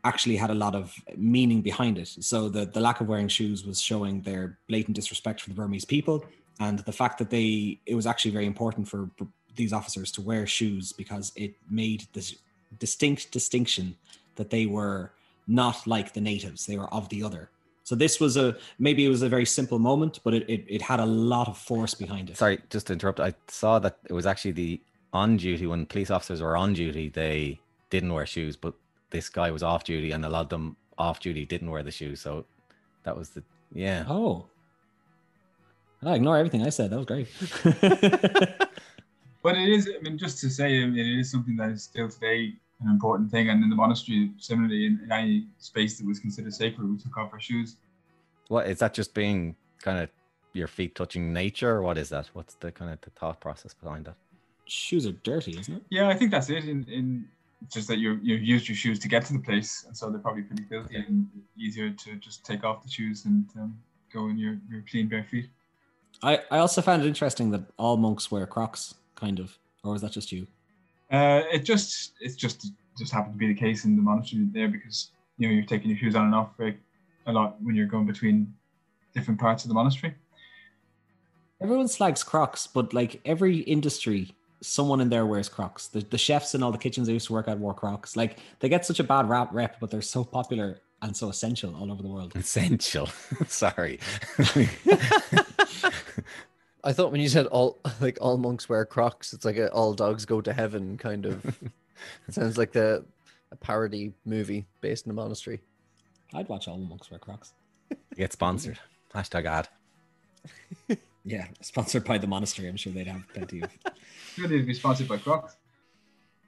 [0.04, 2.08] actually had a lot of meaning behind it.
[2.08, 5.84] So the the lack of wearing shoes was showing their blatant disrespect for the Burmese
[5.84, 6.24] people
[6.58, 9.10] and the fact that they it was actually very important for
[9.56, 12.36] these officers to wear shoes because it made this
[12.78, 13.96] distinct distinction
[14.36, 15.12] that they were
[15.46, 17.50] not like the natives they were of the other
[17.82, 20.80] so this was a maybe it was a very simple moment but it, it, it
[20.80, 24.12] had a lot of force behind it sorry just to interrupt i saw that it
[24.12, 24.80] was actually the
[25.12, 27.58] on duty when police officers were on duty they
[27.90, 28.74] didn't wear shoes, but
[29.10, 31.90] this guy was off duty, and a lot of them off duty didn't wear the
[31.90, 32.20] shoes.
[32.20, 32.44] So
[33.04, 33.42] that was the
[33.72, 34.04] yeah.
[34.08, 34.46] Oh.
[36.02, 36.90] I ignore everything I said.
[36.90, 37.28] That was great.
[39.42, 41.82] But it is, I mean, just to say, I mean, it is something that is
[41.82, 43.48] still today an important thing.
[43.48, 47.16] And in the monastery, similarly, in, in any space that was considered sacred, we took
[47.16, 47.76] off our shoes.
[48.48, 48.92] What is that?
[48.92, 50.10] Just being kind of
[50.52, 52.28] your feet touching nature, or what is that?
[52.32, 54.16] What's the kind of the thought process behind that?
[54.66, 55.82] Shoes are dirty, isn't it?
[55.88, 56.64] Yeah, I think that's it.
[56.64, 57.26] In, in
[57.62, 60.10] it's just that you you've used your shoes to get to the place, and so
[60.10, 63.78] they're probably pretty filthy and easier to just take off the shoes and um,
[64.12, 65.48] go in your, your clean bare feet.
[66.22, 70.02] I, I also found it interesting that all monks wear Crocs, kind of, or was
[70.02, 70.46] that just you?
[71.10, 74.68] Uh, it just it's just just happened to be the case in the monastery there
[74.68, 76.78] because you know you're taking your shoes on and off very,
[77.26, 78.52] a lot when you're going between
[79.14, 80.14] different parts of the monastery.
[81.60, 85.88] Everyone slags Crocs, but like every industry, someone in there wears Crocs.
[85.88, 88.16] The, the chefs in all the kitchens I used to work at wore Crocs.
[88.16, 91.74] Like they get such a bad rap rep, but they're so popular and so essential
[91.74, 92.32] all over the world.
[92.34, 93.06] Essential.
[93.48, 93.98] Sorry.
[96.82, 99.94] I thought when you said all like all monks wear Crocs, it's like a all
[99.94, 101.44] dogs go to heaven kind of.
[102.28, 103.04] it sounds like the
[103.52, 105.60] a parody movie based in a monastery.
[106.32, 107.52] I'd watch all the monks wear Crocs.
[108.16, 108.78] Get sponsored.
[109.12, 109.68] Hashtag ad.
[111.24, 112.68] Yeah, sponsored by the monastery.
[112.68, 113.70] I'm sure they'd have plenty of.
[114.40, 115.56] Good to be sponsored by Crocs.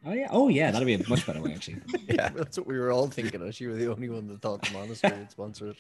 [0.04, 1.76] Oh yeah, oh yeah, that'd be a much better way actually.
[2.08, 3.40] Yeah, that's what we were all thinking.
[3.42, 3.60] Of.
[3.60, 5.76] You were the only one that thought the monastery would sponsor it.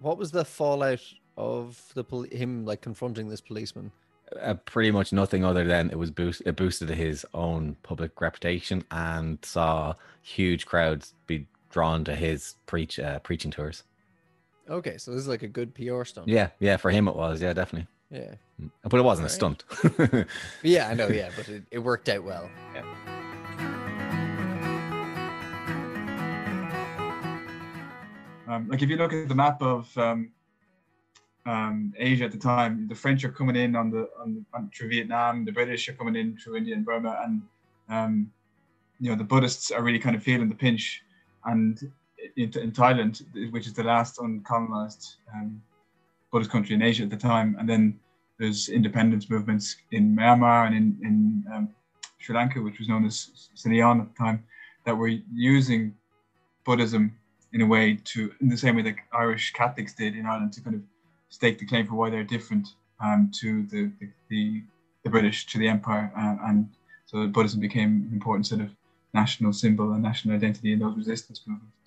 [0.00, 1.02] What was the fallout
[1.36, 3.92] of the pol- him like confronting this policeman?
[4.40, 8.82] Uh, pretty much nothing other than it was boost it boosted his own public reputation
[8.90, 13.84] and saw huge crowds be drawn to his preach uh, preaching tours.
[14.68, 16.28] Okay, so this is like a good PR stunt.
[16.28, 17.88] Yeah, yeah, for him it was, yeah, definitely.
[18.12, 18.34] Yeah,
[18.84, 19.62] But it wasn't a Alright.
[19.62, 20.26] stunt.
[20.62, 20.88] yeah.
[20.88, 21.08] I know.
[21.08, 22.50] Yeah, but it, it worked out well.
[28.48, 30.30] Um, like if you look at the map of um,
[31.46, 34.90] um, Asia at the time, the French are coming in on the on, on through
[34.90, 37.42] Vietnam, the British are coming in through India and Burma, and
[37.88, 38.30] um,
[39.00, 41.02] you know the Buddhists are really kind of feeling the pinch.
[41.44, 41.80] And
[42.36, 43.22] in, in Thailand,
[43.52, 45.60] which is the last uncolonized um,
[46.30, 47.98] Buddhist country in Asia at the time, and then
[48.38, 51.68] there's independence movements in Myanmar and in, in um,
[52.18, 54.44] Sri Lanka, which was known as Ceylon at the time,
[54.84, 55.94] that were using
[56.64, 57.16] Buddhism
[57.52, 60.60] in a way to, in the same way that Irish Catholics did in Ireland, to
[60.60, 60.82] kind of
[61.28, 62.68] stake the claim for why they're different
[63.00, 64.62] um, to the, the, the,
[65.04, 66.12] the British, to the Empire.
[66.16, 66.68] Uh, and
[67.06, 68.70] so Buddhism became an important sort of
[69.12, 71.81] national symbol and national identity in those resistance movements.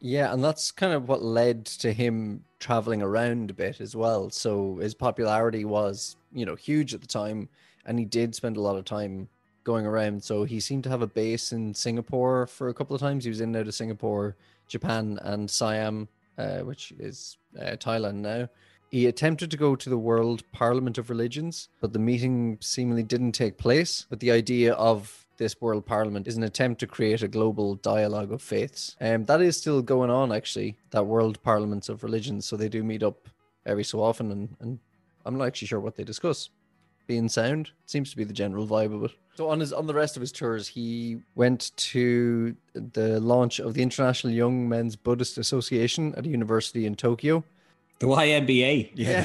[0.00, 4.30] Yeah, and that's kind of what led to him traveling around a bit as well.
[4.30, 7.48] So his popularity was, you know, huge at the time,
[7.84, 9.28] and he did spend a lot of time
[9.64, 10.22] going around.
[10.22, 13.24] So he seemed to have a base in Singapore for a couple of times.
[13.24, 14.36] He was in and out of Singapore,
[14.68, 16.08] Japan, and Siam,
[16.38, 18.48] uh, which is uh, Thailand now.
[18.90, 23.32] He attempted to go to the World Parliament of Religions, but the meeting seemingly didn't
[23.32, 24.06] take place.
[24.08, 28.32] But the idea of this World Parliament is an attempt to create a global dialogue
[28.32, 28.96] of faiths.
[29.00, 32.44] Um, that is still going on, actually, that World Parliaments of Religions.
[32.44, 33.28] So they do meet up
[33.64, 34.78] every so often, and, and
[35.24, 36.50] I'm not actually sure what they discuss.
[37.06, 39.12] Being sound seems to be the general vibe of it.
[39.34, 43.72] So on his on the rest of his tours, he went to the launch of
[43.72, 47.44] the International Young Men's Buddhist Association at a university in Tokyo.
[48.00, 48.90] The YMBA.
[48.94, 49.24] Yeah.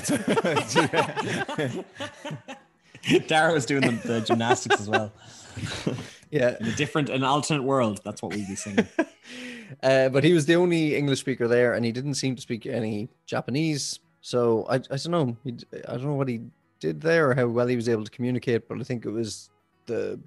[3.28, 5.12] Dara was doing the, the gymnastics as well.
[6.34, 8.02] Yeah, In a different, an alternate world.
[8.04, 8.88] That's what we'd be singing.
[9.84, 12.66] uh, but he was the only English speaker there, and he didn't seem to speak
[12.66, 14.00] any Japanese.
[14.22, 15.38] So I, I don't know.
[15.44, 15.56] He,
[15.88, 16.42] I don't know what he
[16.80, 19.52] did there or how well he was able to communicate, but I think it was
[19.86, 20.20] the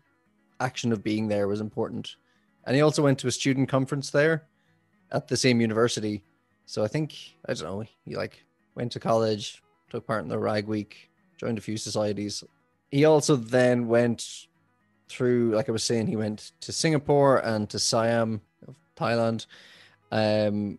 [0.61, 2.15] action of being there was important.
[2.67, 4.45] And he also went to a student conference there
[5.11, 6.23] at the same university.
[6.67, 7.17] So I think
[7.49, 7.85] I don't know.
[8.05, 8.45] He like
[8.77, 9.61] went to college,
[9.91, 12.45] took part in the Rag Week, joined a few societies.
[12.93, 14.47] He also then went
[15.09, 19.47] through, like I was saying, he went to Singapore and to Siam, of Thailand,
[20.11, 20.79] um,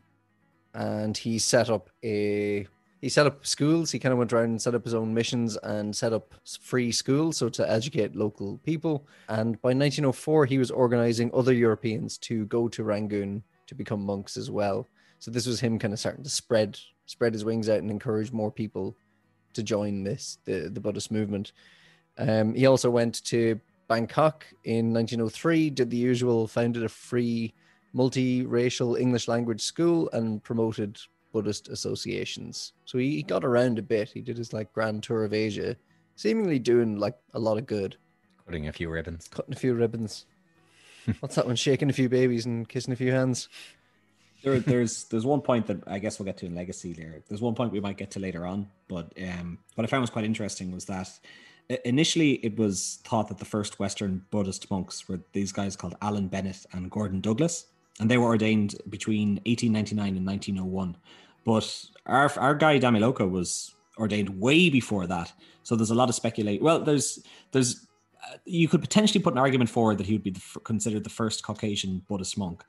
[0.73, 2.67] and he set up a
[3.01, 3.91] he set up schools.
[3.91, 6.91] He kind of went around and set up his own missions and set up free
[6.91, 9.05] schools, so to educate local people.
[9.29, 14.35] And by 1904, he was organizing other Europeans to go to Rangoon to become monks
[14.35, 14.87] as well.
[15.19, 18.31] So this was him kind of starting to spread spread his wings out and encourage
[18.31, 18.95] more people
[19.53, 21.51] to join this the the Buddhist movement.
[22.17, 27.53] Um, he also went to Bangkok in 1903, did the usual, founded a free
[27.95, 30.99] multiracial English language school and promoted
[31.31, 32.73] Buddhist associations.
[32.85, 34.09] So he, he got around a bit.
[34.09, 35.75] He did his like grand tour of Asia,
[36.15, 37.97] seemingly doing like a lot of good,
[38.45, 39.27] Cutting a few ribbons.
[39.27, 40.25] cutting a few ribbons.
[41.19, 41.57] What's that one?
[41.57, 43.49] Shaking a few babies and kissing a few hands.
[44.43, 47.23] There, there's there's one point that I guess we'll get to in legacy there.
[47.27, 50.09] There's one point we might get to later on, but um, what I found was
[50.09, 51.27] quite interesting was that i-
[51.85, 56.27] initially it was thought that the first Western Buddhist monks were these guys called Alan
[56.27, 57.67] Bennett and Gordon Douglas,
[57.99, 60.97] and they were ordained between 1899 and 1901.
[61.45, 66.15] But our our guy Dhammaloka was ordained way before that, so there's a lot of
[66.15, 66.61] speculate.
[66.61, 67.19] Well, there's
[67.51, 67.87] there's
[68.23, 71.09] uh, you could potentially put an argument forward that he would be the, considered the
[71.09, 72.63] first Caucasian Buddhist monk.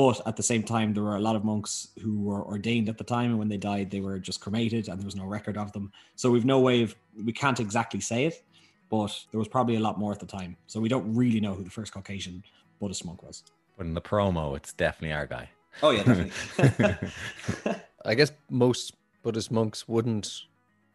[0.00, 2.96] But at the same time, there were a lot of monks who were ordained at
[2.96, 5.58] the time, and when they died, they were just cremated, and there was no record
[5.58, 5.92] of them.
[6.16, 8.42] So we've no way of we can't exactly say it,
[8.88, 10.56] but there was probably a lot more at the time.
[10.68, 12.42] So we don't really know who the first Caucasian
[12.80, 13.42] Buddhist monk was.
[13.76, 15.50] But in the promo, it's definitely our guy.
[15.82, 17.76] Oh yeah, definitely.
[18.06, 20.32] I guess most Buddhist monks wouldn't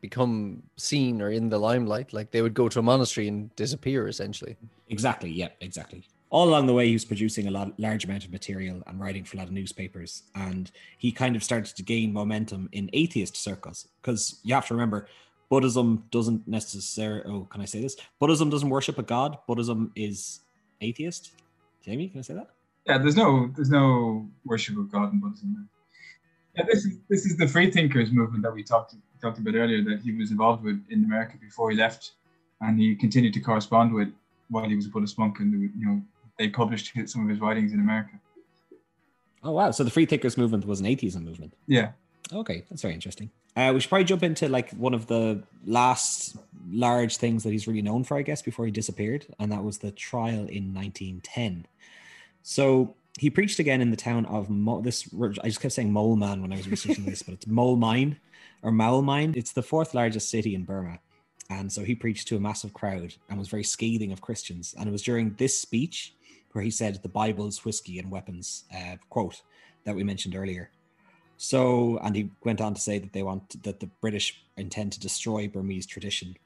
[0.01, 2.11] become seen or in the limelight.
[2.11, 4.55] Like they would go to a monastery and disappear essentially.
[4.87, 5.29] Exactly.
[5.29, 6.05] Yeah, exactly.
[6.35, 9.23] All along the way, he was producing a lot, large amount of material and writing
[9.23, 10.23] for a lot of newspapers.
[10.35, 14.73] And he kind of started to gain momentum in atheist circles because you have to
[14.73, 15.07] remember,
[15.49, 17.23] Buddhism doesn't necessarily.
[17.25, 17.95] Oh, can I say this?
[18.19, 19.37] Buddhism doesn't worship a god.
[19.47, 20.41] Buddhism is
[20.81, 21.31] atheist.
[21.85, 22.49] Jamie, can I say that?
[22.85, 25.69] Yeah, there's no there's no worship of God in Buddhism.
[26.57, 29.81] Yeah, this is this is the free thinkers movement that we talked talked about earlier
[29.85, 32.11] that he was involved with in America before he left,
[32.59, 34.09] and he continued to correspond with
[34.49, 36.01] while he was a Buddhist monk, and you know
[36.37, 38.19] they published some of his writings in America.
[39.43, 39.71] Oh wow!
[39.71, 41.53] So the free thinkers movement was an atheism movement.
[41.67, 41.91] Yeah,
[42.33, 43.29] Okay, that's very interesting.
[43.55, 46.35] Uh, we should probably jump into like one of the last
[46.69, 49.77] large things that he's really known for, I guess, before he disappeared, and that was
[49.77, 51.67] the trial in 1910.
[52.43, 55.07] So he preached again in the town of Mo- this.
[55.41, 58.19] I just kept saying Mole Man when I was researching this, but it's Mole Mine
[58.61, 59.33] or Mole Mine.
[59.37, 60.99] It's the fourth largest city in Burma,
[61.49, 64.75] and so he preached to a massive crowd and was very scathing of Christians.
[64.77, 66.13] And it was during this speech
[66.55, 69.41] where he said, "The Bible's whiskey and weapons," uh, quote
[69.83, 70.71] that we mentioned earlier.
[71.37, 74.99] So, and he went on to say that they want that the British intend to
[75.01, 76.37] destroy Burmese tradition.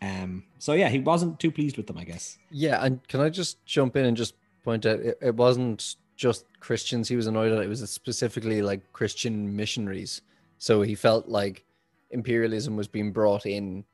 [0.00, 0.44] Um.
[0.60, 2.38] So yeah, he wasn't too pleased with them, I guess.
[2.50, 6.44] Yeah, and can I just jump in and just point out it, it wasn't just
[6.60, 10.22] Christians he was annoyed at, it was specifically like Christian missionaries.
[10.58, 11.64] So he felt like
[12.10, 13.84] imperialism was being brought in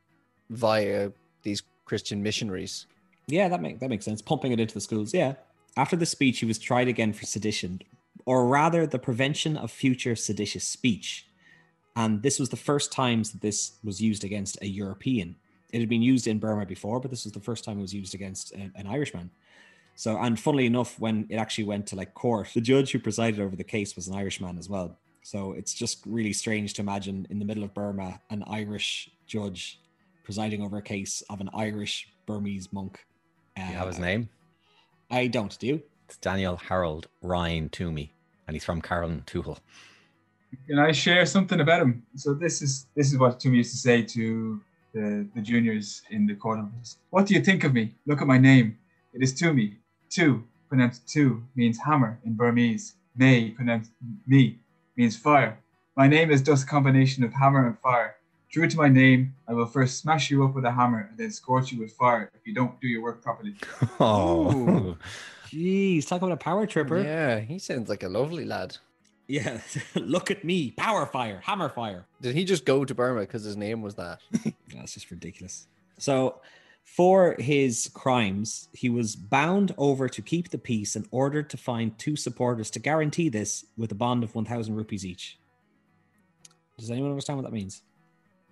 [0.50, 1.10] via
[1.42, 2.86] these Christian missionaries.
[3.26, 4.20] Yeah, that make that makes sense.
[4.20, 5.14] Pumping it into the schools.
[5.14, 5.34] Yeah.
[5.76, 7.82] After the speech, he was tried again for sedition,
[8.26, 11.26] or rather, the prevention of future seditious speech.
[11.96, 15.36] And this was the first times that this was used against a European.
[15.72, 17.94] It had been used in Burma before, but this was the first time it was
[17.94, 19.30] used against a- an Irishman.
[19.96, 23.40] So, and funnily enough, when it actually went to like court, the judge who presided
[23.40, 24.98] over the case was an Irishman as well.
[25.22, 29.80] So it's just really strange to imagine in the middle of Burma an Irish judge
[30.24, 33.04] presiding over a case of an Irish Burmese monk.
[33.56, 34.28] Do you have his Uh, name?
[35.14, 35.56] I don't.
[35.60, 35.82] Do you?
[36.08, 38.10] It's Daniel Harold Ryan Twomey,
[38.48, 39.58] and he's from Carrigtwohill.
[40.66, 42.04] Can I share something about him?
[42.16, 44.60] So this is this is what Twomey used to say to
[44.92, 46.58] the, the juniors in the court.
[47.10, 47.94] What do you think of me?
[48.06, 48.76] Look at my name.
[49.12, 49.76] It is Twomey.
[50.10, 52.94] Two, pronounced two, means hammer in Burmese.
[53.16, 53.92] May, pronounced
[54.26, 54.58] me,
[54.96, 55.56] means fire.
[55.96, 58.13] My name is just a combination of hammer and fire.
[58.54, 61.32] True to my name, I will first smash you up with a hammer and then
[61.32, 63.56] scorch you with fire if you don't do your work properly.
[63.98, 64.96] Oh,
[65.50, 67.02] Jeez, talk about a power tripper.
[67.02, 68.76] Yeah, he sounds like a lovely lad.
[69.26, 69.60] Yeah.
[69.96, 70.70] Look at me.
[70.70, 72.06] Power fire, hammer fire.
[72.20, 74.20] Did he just go to Burma because his name was that?
[74.72, 75.66] That's just ridiculous.
[75.98, 76.40] So,
[76.84, 81.98] for his crimes, he was bound over to keep the peace and ordered to find
[81.98, 85.40] two supporters to guarantee this with a bond of 1,000 rupees each.
[86.78, 87.82] Does anyone understand what that means?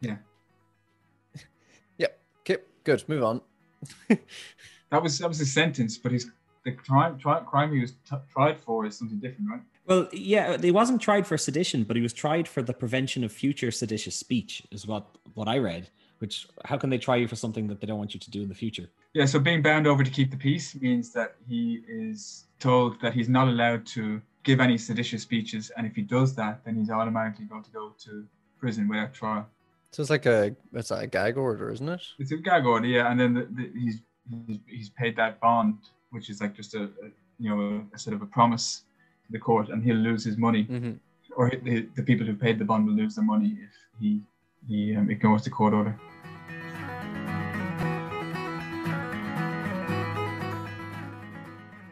[1.99, 2.21] Yep.
[2.41, 3.05] Okay, good.
[3.09, 3.41] Move on.
[4.93, 6.31] That was that was his sentence, but his
[6.65, 9.63] the crime tri- crime he was t- tried for is something different, right?
[9.87, 13.33] Well, yeah, he wasn't tried for sedition, but he was tried for the prevention of
[13.33, 15.89] future seditious speech, is what what I read.
[16.19, 18.43] Which, how can they try you for something that they don't want you to do
[18.43, 18.91] in the future?
[19.15, 23.13] Yeah, so being bound over to keep the peace means that he is told that
[23.13, 26.91] he's not allowed to give any seditious speeches, and if he does that, then he's
[26.91, 28.25] automatically going to go to
[28.59, 29.49] prison without trial.
[29.93, 32.01] So it's like a it's like a gag order, isn't it?
[32.19, 34.01] It's a gag order, yeah, and then the, the, he's,
[34.47, 35.77] he's he's paid that bond,
[36.11, 38.85] which is like just a, a you know a, sort of a promise
[39.27, 40.93] to the court, and he'll lose his money, Mm-hmm.
[41.37, 44.23] or the, the people who paid the bond will lose their money if he
[44.67, 45.95] he um, ignores the court order.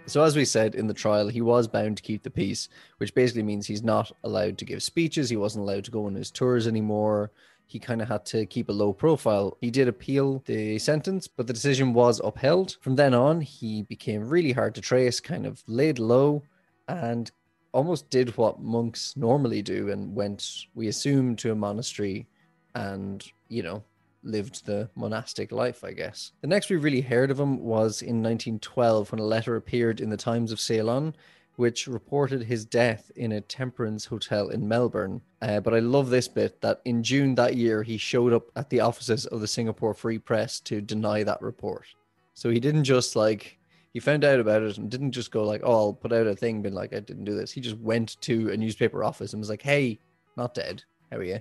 [0.07, 3.14] So as we said in the trial, he was bound to keep the peace, which
[3.14, 5.28] basically means he's not allowed to give speeches.
[5.28, 7.30] He wasn't allowed to go on his tours anymore.
[7.71, 9.57] He kind of had to keep a low profile.
[9.61, 12.77] He did appeal the sentence, but the decision was upheld.
[12.81, 16.43] From then on, he became really hard to trace, kind of laid low,
[16.89, 17.31] and
[17.73, 22.27] almost did what monks normally do and went, we assume, to a monastery
[22.75, 23.85] and, you know,
[24.25, 26.33] lived the monastic life, I guess.
[26.41, 30.11] The next we really heard of him was in 1912 when a letter appeared in
[30.11, 31.14] the Times of Ceylon,
[31.61, 35.21] which reported his death in a temperance hotel in Melbourne.
[35.43, 38.71] Uh, but I love this bit that in June that year, he showed up at
[38.71, 41.85] the offices of the Singapore Free Press to deny that report.
[42.33, 43.59] So he didn't just like,
[43.93, 46.35] he found out about it and didn't just go like, oh, I'll put out a
[46.35, 47.53] thing, being like, I didn't do this.
[47.53, 49.99] He just went to a newspaper office and was like, hey,
[50.39, 50.83] not dead.
[51.13, 51.41] How are you?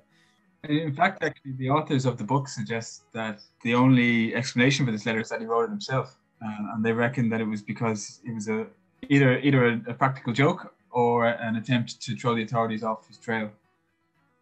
[0.67, 5.05] In fact, actually, the authors of the book suggest that the only explanation for this
[5.05, 8.19] letter is that he wrote it himself, uh, and they reckon that it was because
[8.25, 8.67] it was a
[9.07, 13.17] either either a, a, practical joke or an attempt to throw the authorities off his
[13.17, 13.51] trail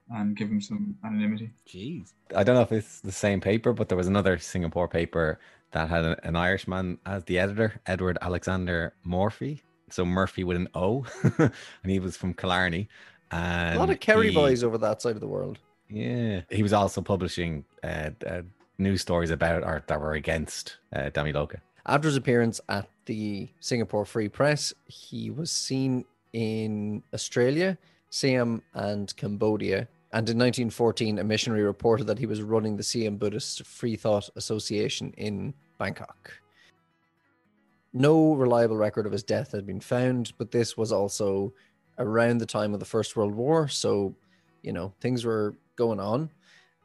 [0.10, 1.52] and give him some anonymity.
[1.68, 5.40] Jeez, I don't know if it's the same paper, but there was another Singapore paper
[5.72, 9.62] that had an Irishman as the editor, Edward Alexander Morphy.
[9.90, 11.06] So Murphy with an O,
[11.38, 11.52] and
[11.86, 12.90] he was from Killarney.
[13.32, 15.60] And a lot of Kerry he, boys over that side of the world.
[15.90, 18.42] Yeah, he was also publishing uh, uh,
[18.78, 21.60] news stories about art that were against uh, Dhammaloka.
[21.88, 27.78] After his appearance at the Singapore Free Press, he was seen in Australia,
[28.10, 29.88] Siam, and Cambodia.
[30.12, 34.30] And in 1914, a missionary reported that he was running the Siam Buddhist Free Thought
[34.36, 36.34] Association in Bangkok.
[37.94, 41.54] No reliable record of his death had been found, but this was also
[42.00, 43.70] around the time of the First World War.
[43.70, 44.14] So,
[44.62, 46.32] you know, things were going on.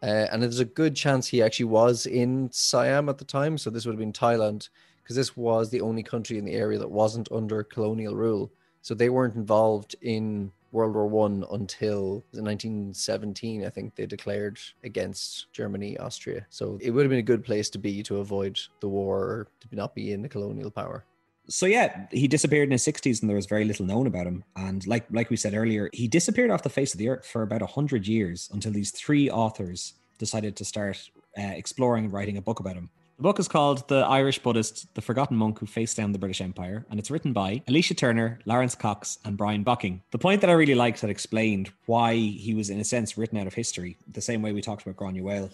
[0.00, 3.58] Uh, and there's a good chance he actually was in Siam at the time.
[3.58, 4.68] So this would have been Thailand,
[5.02, 8.52] because this was the only country in the area that wasn't under colonial rule.
[8.82, 13.64] So they weren't involved in World War One until 1917.
[13.64, 16.46] I think they declared against Germany, Austria.
[16.50, 19.76] So it would have been a good place to be to avoid the war to
[19.76, 21.04] not be in the colonial power
[21.48, 24.44] so yeah, he disappeared in his 60s and there was very little known about him.
[24.56, 27.42] And like like we said earlier, he disappeared off the face of the earth for
[27.42, 32.42] about 100 years until these three authors decided to start uh, exploring and writing a
[32.42, 32.90] book about him.
[33.22, 36.40] The book is called The Irish Buddhist, The Forgotten Monk Who Faced Down the British
[36.40, 40.00] Empire, and it's written by Alicia Turner, Laurence Cox, and Brian Bocking.
[40.10, 43.38] The point that I really liked that explained why he was, in a sense, written
[43.38, 45.52] out of history, the same way we talked about Granuaile.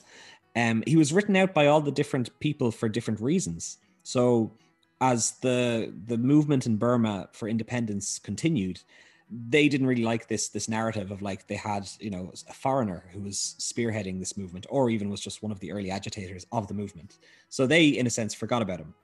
[0.57, 3.77] Um, he was written out by all the different people for different reasons.
[4.03, 4.51] So
[5.03, 8.81] as the the movement in Burma for independence continued,
[9.31, 13.05] they didn't really like this this narrative of like they had you know a foreigner
[13.13, 16.69] who was spearheading this movement, or even was just one of the early agitators of
[16.69, 17.19] the movement.
[17.49, 18.95] So they, in a sense, forgot about him.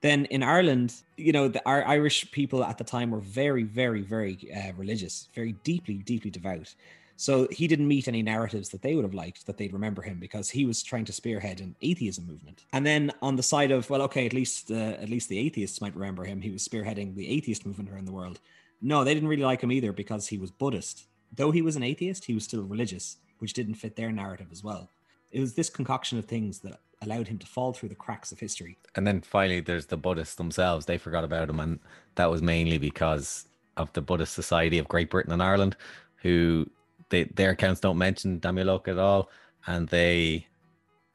[0.00, 4.02] Then in Ireland, you know, the our Irish people at the time were very, very,
[4.02, 6.74] very uh, religious, very deeply, deeply devout.
[7.16, 10.20] So he didn't meet any narratives that they would have liked that they'd remember him
[10.20, 12.64] because he was trying to spearhead an atheism movement.
[12.72, 15.80] And then on the side of well, okay, at least uh, at least the atheists
[15.80, 16.40] might remember him.
[16.40, 18.38] He was spearheading the atheist movement around the world.
[18.80, 21.06] No, they didn't really like him either because he was Buddhist.
[21.34, 24.62] Though he was an atheist, he was still religious, which didn't fit their narrative as
[24.62, 24.88] well.
[25.30, 28.40] It was this concoction of things that allowed him to fall through the cracks of
[28.40, 28.78] history.
[28.94, 30.86] And then finally, there's the Buddhists themselves.
[30.86, 31.78] They forgot about him, and
[32.14, 35.76] that was mainly because of the Buddhist Society of Great Britain and Ireland,
[36.16, 36.68] who
[37.10, 39.30] they, their accounts don't mention Dhammaloka at all,
[39.66, 40.46] and they,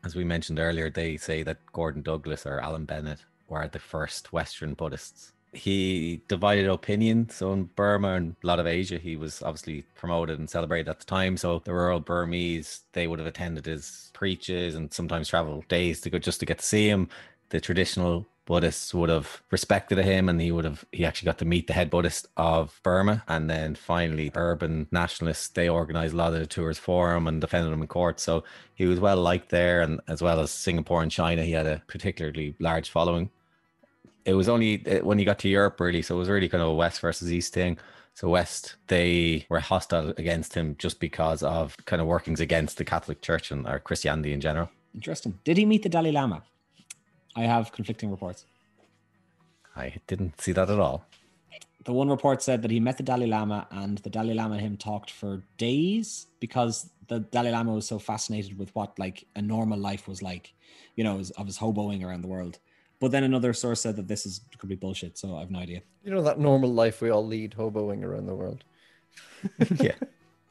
[0.05, 4.31] as we mentioned earlier, they say that Gordon Douglas or Alan Bennett were the first
[4.31, 5.33] Western Buddhists.
[5.53, 7.29] He divided opinion.
[7.29, 10.99] So in Burma and a lot of Asia, he was obviously promoted and celebrated at
[10.99, 11.37] the time.
[11.37, 16.09] So the rural Burmese, they would have attended his preaches and sometimes traveled days to
[16.09, 17.07] go just to get to see him.
[17.49, 21.45] The traditional Buddhists would have respected him and he would have he actually got to
[21.45, 26.33] meet the head Buddhist of Burma and then finally urban nationalists they organized a lot
[26.33, 28.43] of the tours for him and defended him in court so
[28.75, 31.81] he was well liked there and as well as Singapore and China he had a
[31.87, 33.29] particularly large following
[34.25, 36.61] it was only uh, when he got to Europe really so it was really kind
[36.61, 37.77] of a west versus east thing
[38.15, 42.85] so West, they were hostile against him just because of kind of workings against the
[42.85, 44.69] Catholic Church and or Christianity in general.
[44.93, 45.39] Interesting.
[45.43, 46.43] Did he meet the Dalai Lama?
[47.35, 48.45] I have conflicting reports.
[49.75, 51.05] I didn't see that at all.
[51.85, 54.63] The one report said that he met the Dalai Lama and the Dalai Lama and
[54.63, 59.41] him talked for days because the Dalai Lama was so fascinated with what like a
[59.41, 60.53] normal life was like,
[60.95, 62.59] you know, of his hoboing around the world.
[63.03, 65.59] But then another source said that this is could be bullshit, so I have no
[65.59, 65.81] idea.
[66.05, 68.63] You know that normal life we all lead, hoboing around the world.
[69.75, 69.95] yeah,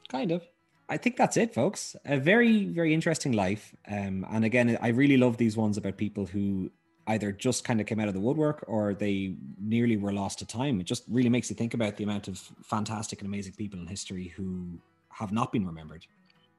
[0.07, 0.43] kind of.
[0.87, 1.95] I think that's it, folks.
[2.05, 3.75] A very, very interesting life.
[3.89, 6.69] Um, and again, I really love these ones about people who
[7.07, 10.45] either just kind of came out of the woodwork or they nearly were lost to
[10.45, 10.79] time.
[10.79, 13.87] It just really makes you think about the amount of fantastic and amazing people in
[13.87, 14.77] history who
[15.09, 16.05] have not been remembered.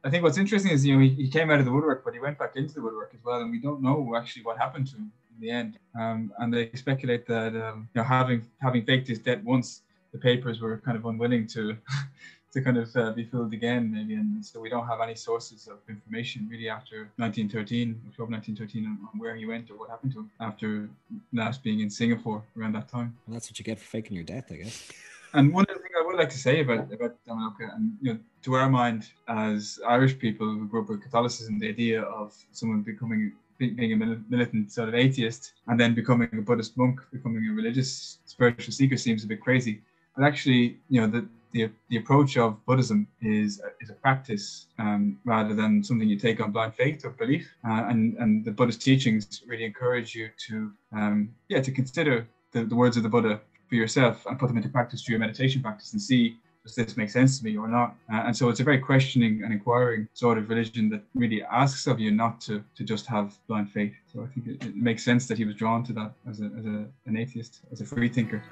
[0.03, 2.15] I think what's interesting is you know he, he came out of the woodwork, but
[2.15, 4.89] he went back into the woodwork as well, and we don't know actually what happened
[4.89, 5.79] to him in the end.
[5.99, 9.83] Um, and they speculate that um, you know having having faked his death once,
[10.13, 11.77] the papers were kind of unwilling to
[12.55, 14.15] to kind of uh, be filled again, maybe.
[14.15, 19.09] And so we don't have any sources of information really after 1913, October 1913, on,
[19.13, 20.89] on where he went or what happened to him after
[21.33, 23.17] last being in Singapore around that time.
[23.27, 24.93] Well, that's what you get for faking your death, I guess.
[25.35, 28.19] And one other thing I would like to say about about Dhammaloka, and you know,
[28.43, 32.83] to our mind as Irish people who grew up with Catholicism, the idea of someone
[32.83, 33.97] becoming being a
[34.29, 38.97] militant sort of atheist and then becoming a Buddhist monk, becoming a religious spiritual seeker
[38.97, 39.81] seems a bit crazy.
[40.17, 45.19] But actually, you know, the the, the approach of Buddhism is is a practice um,
[45.25, 47.49] rather than something you take on blind faith or belief.
[47.67, 52.65] Uh, and and the Buddhist teachings really encourage you to um, yeah to consider the,
[52.65, 55.63] the words of the Buddha for yourself and put them into practice through your meditation
[55.63, 57.95] practice and see does this make sense to me or not?
[58.11, 61.87] Uh, and so it's a very questioning and inquiring sort of religion that really asks
[61.87, 63.93] of you not to, to just have blind faith.
[64.11, 66.47] So I think it, it makes sense that he was drawn to that as, a,
[66.59, 68.43] as a, an atheist, as a free thinker.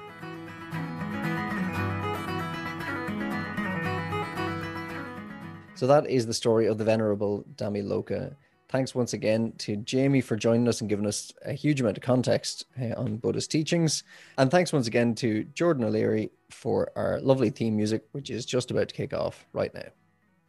[5.75, 8.37] So that is the story of the venerable Dhammaloka.
[8.69, 12.03] Thanks once again to Jamie for joining us and giving us a huge amount of
[12.03, 14.05] context uh, on Buddhist teachings.
[14.39, 18.71] And thanks once again to Jordan O'Leary for our lovely theme music, which is just
[18.71, 19.89] about to kick off right now.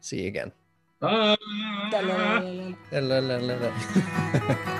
[0.01, 0.51] See you again.
[0.99, 1.37] Bye.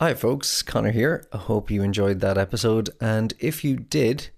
[0.00, 0.62] Hi, folks.
[0.62, 1.26] Connor here.
[1.30, 2.88] I hope you enjoyed that episode.
[3.02, 4.30] And if you did,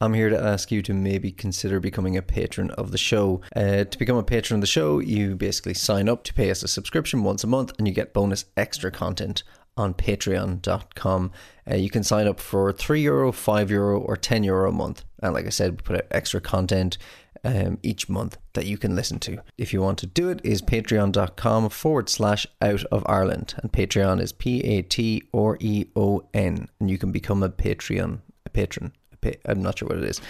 [0.00, 3.42] I'm here to ask you to maybe consider becoming a patron of the show.
[3.54, 6.62] Uh, to become a patron of the show, you basically sign up to pay us
[6.62, 9.42] a subscription once a month and you get bonus extra content
[9.76, 11.32] on patreon.com.
[11.70, 15.04] Uh, you can sign up for 3 euro, 5 euro, or 10 euro a month.
[15.22, 16.96] And like I said, we put out extra content
[17.44, 19.42] um, each month that you can listen to.
[19.56, 23.54] If you want to do it, is patreon.com forward slash out of Ireland.
[23.58, 26.68] And Patreon is P A T R E O N.
[26.78, 28.92] And you can become a Patreon, a patron.
[29.12, 30.20] A pa- I'm not sure what it is.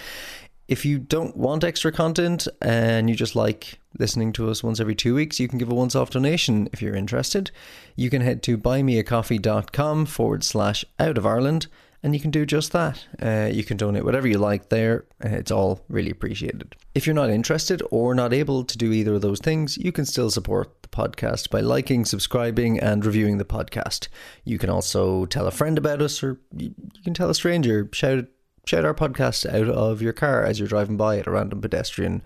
[0.67, 4.95] If you don't want extra content and you just like listening to us once every
[4.95, 7.51] two weeks, you can give a once off donation if you're interested.
[7.97, 11.67] You can head to buymeacoffee.com forward slash out of Ireland
[12.03, 13.05] and you can do just that.
[13.21, 15.05] Uh, you can donate whatever you like there.
[15.23, 16.75] Uh, it's all really appreciated.
[16.95, 20.05] If you're not interested or not able to do either of those things, you can
[20.05, 24.07] still support the podcast by liking, subscribing, and reviewing the podcast.
[24.43, 26.73] You can also tell a friend about us, or you
[27.03, 27.89] can tell a stranger.
[27.93, 28.25] Shout
[28.65, 32.21] shout our podcast out of your car as you're driving by at a random pedestrian.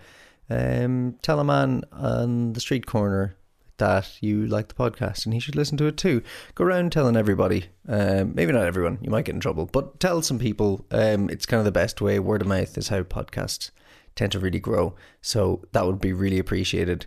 [0.50, 3.36] Um, tell a man on the street corner
[3.78, 6.22] that you like the podcast and he should listen to it too.
[6.56, 7.66] Go around telling everybody.
[7.88, 10.86] Um, maybe not everyone, you might get in trouble, but tell some people.
[10.92, 12.20] Um, it's kind of the best way.
[12.20, 13.72] Word of mouth is how podcasts
[14.16, 14.96] tend to really grow.
[15.22, 17.06] So that would be really appreciated.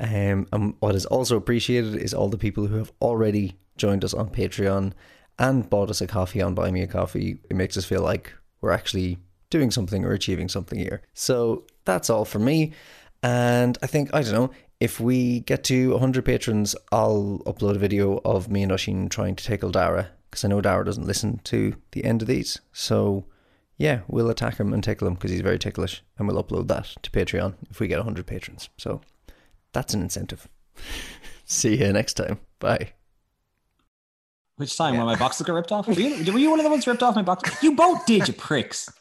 [0.00, 4.14] Um, and what is also appreciated is all the people who have already joined us
[4.14, 4.92] on Patreon
[5.38, 7.38] and bought us a coffee on Buy Me a Coffee.
[7.50, 9.18] It makes us feel like we're actually
[9.50, 11.02] doing something or achieving something here.
[11.12, 12.72] So that's all for me.
[13.22, 14.50] And I think, I don't know,
[14.80, 19.36] if we get to 100 patrons, I'll upload a video of me and Oshin trying
[19.36, 22.60] to tackle Dara because I know Dara doesn't listen to the end of these.
[22.72, 23.24] So,
[23.76, 26.86] yeah, we'll attack him and tickle him because he's very ticklish, and we'll upload that
[27.02, 28.68] to Patreon if we get 100 patrons.
[28.76, 29.00] So,
[29.72, 30.48] that's an incentive.
[31.44, 32.40] See you next time.
[32.58, 32.94] Bye.
[34.56, 35.00] Which time yeah.
[35.00, 35.86] when my boxes got ripped off?
[35.86, 37.62] Were you, were you one of the ones ripped off my box?
[37.62, 38.88] You both did, you pricks.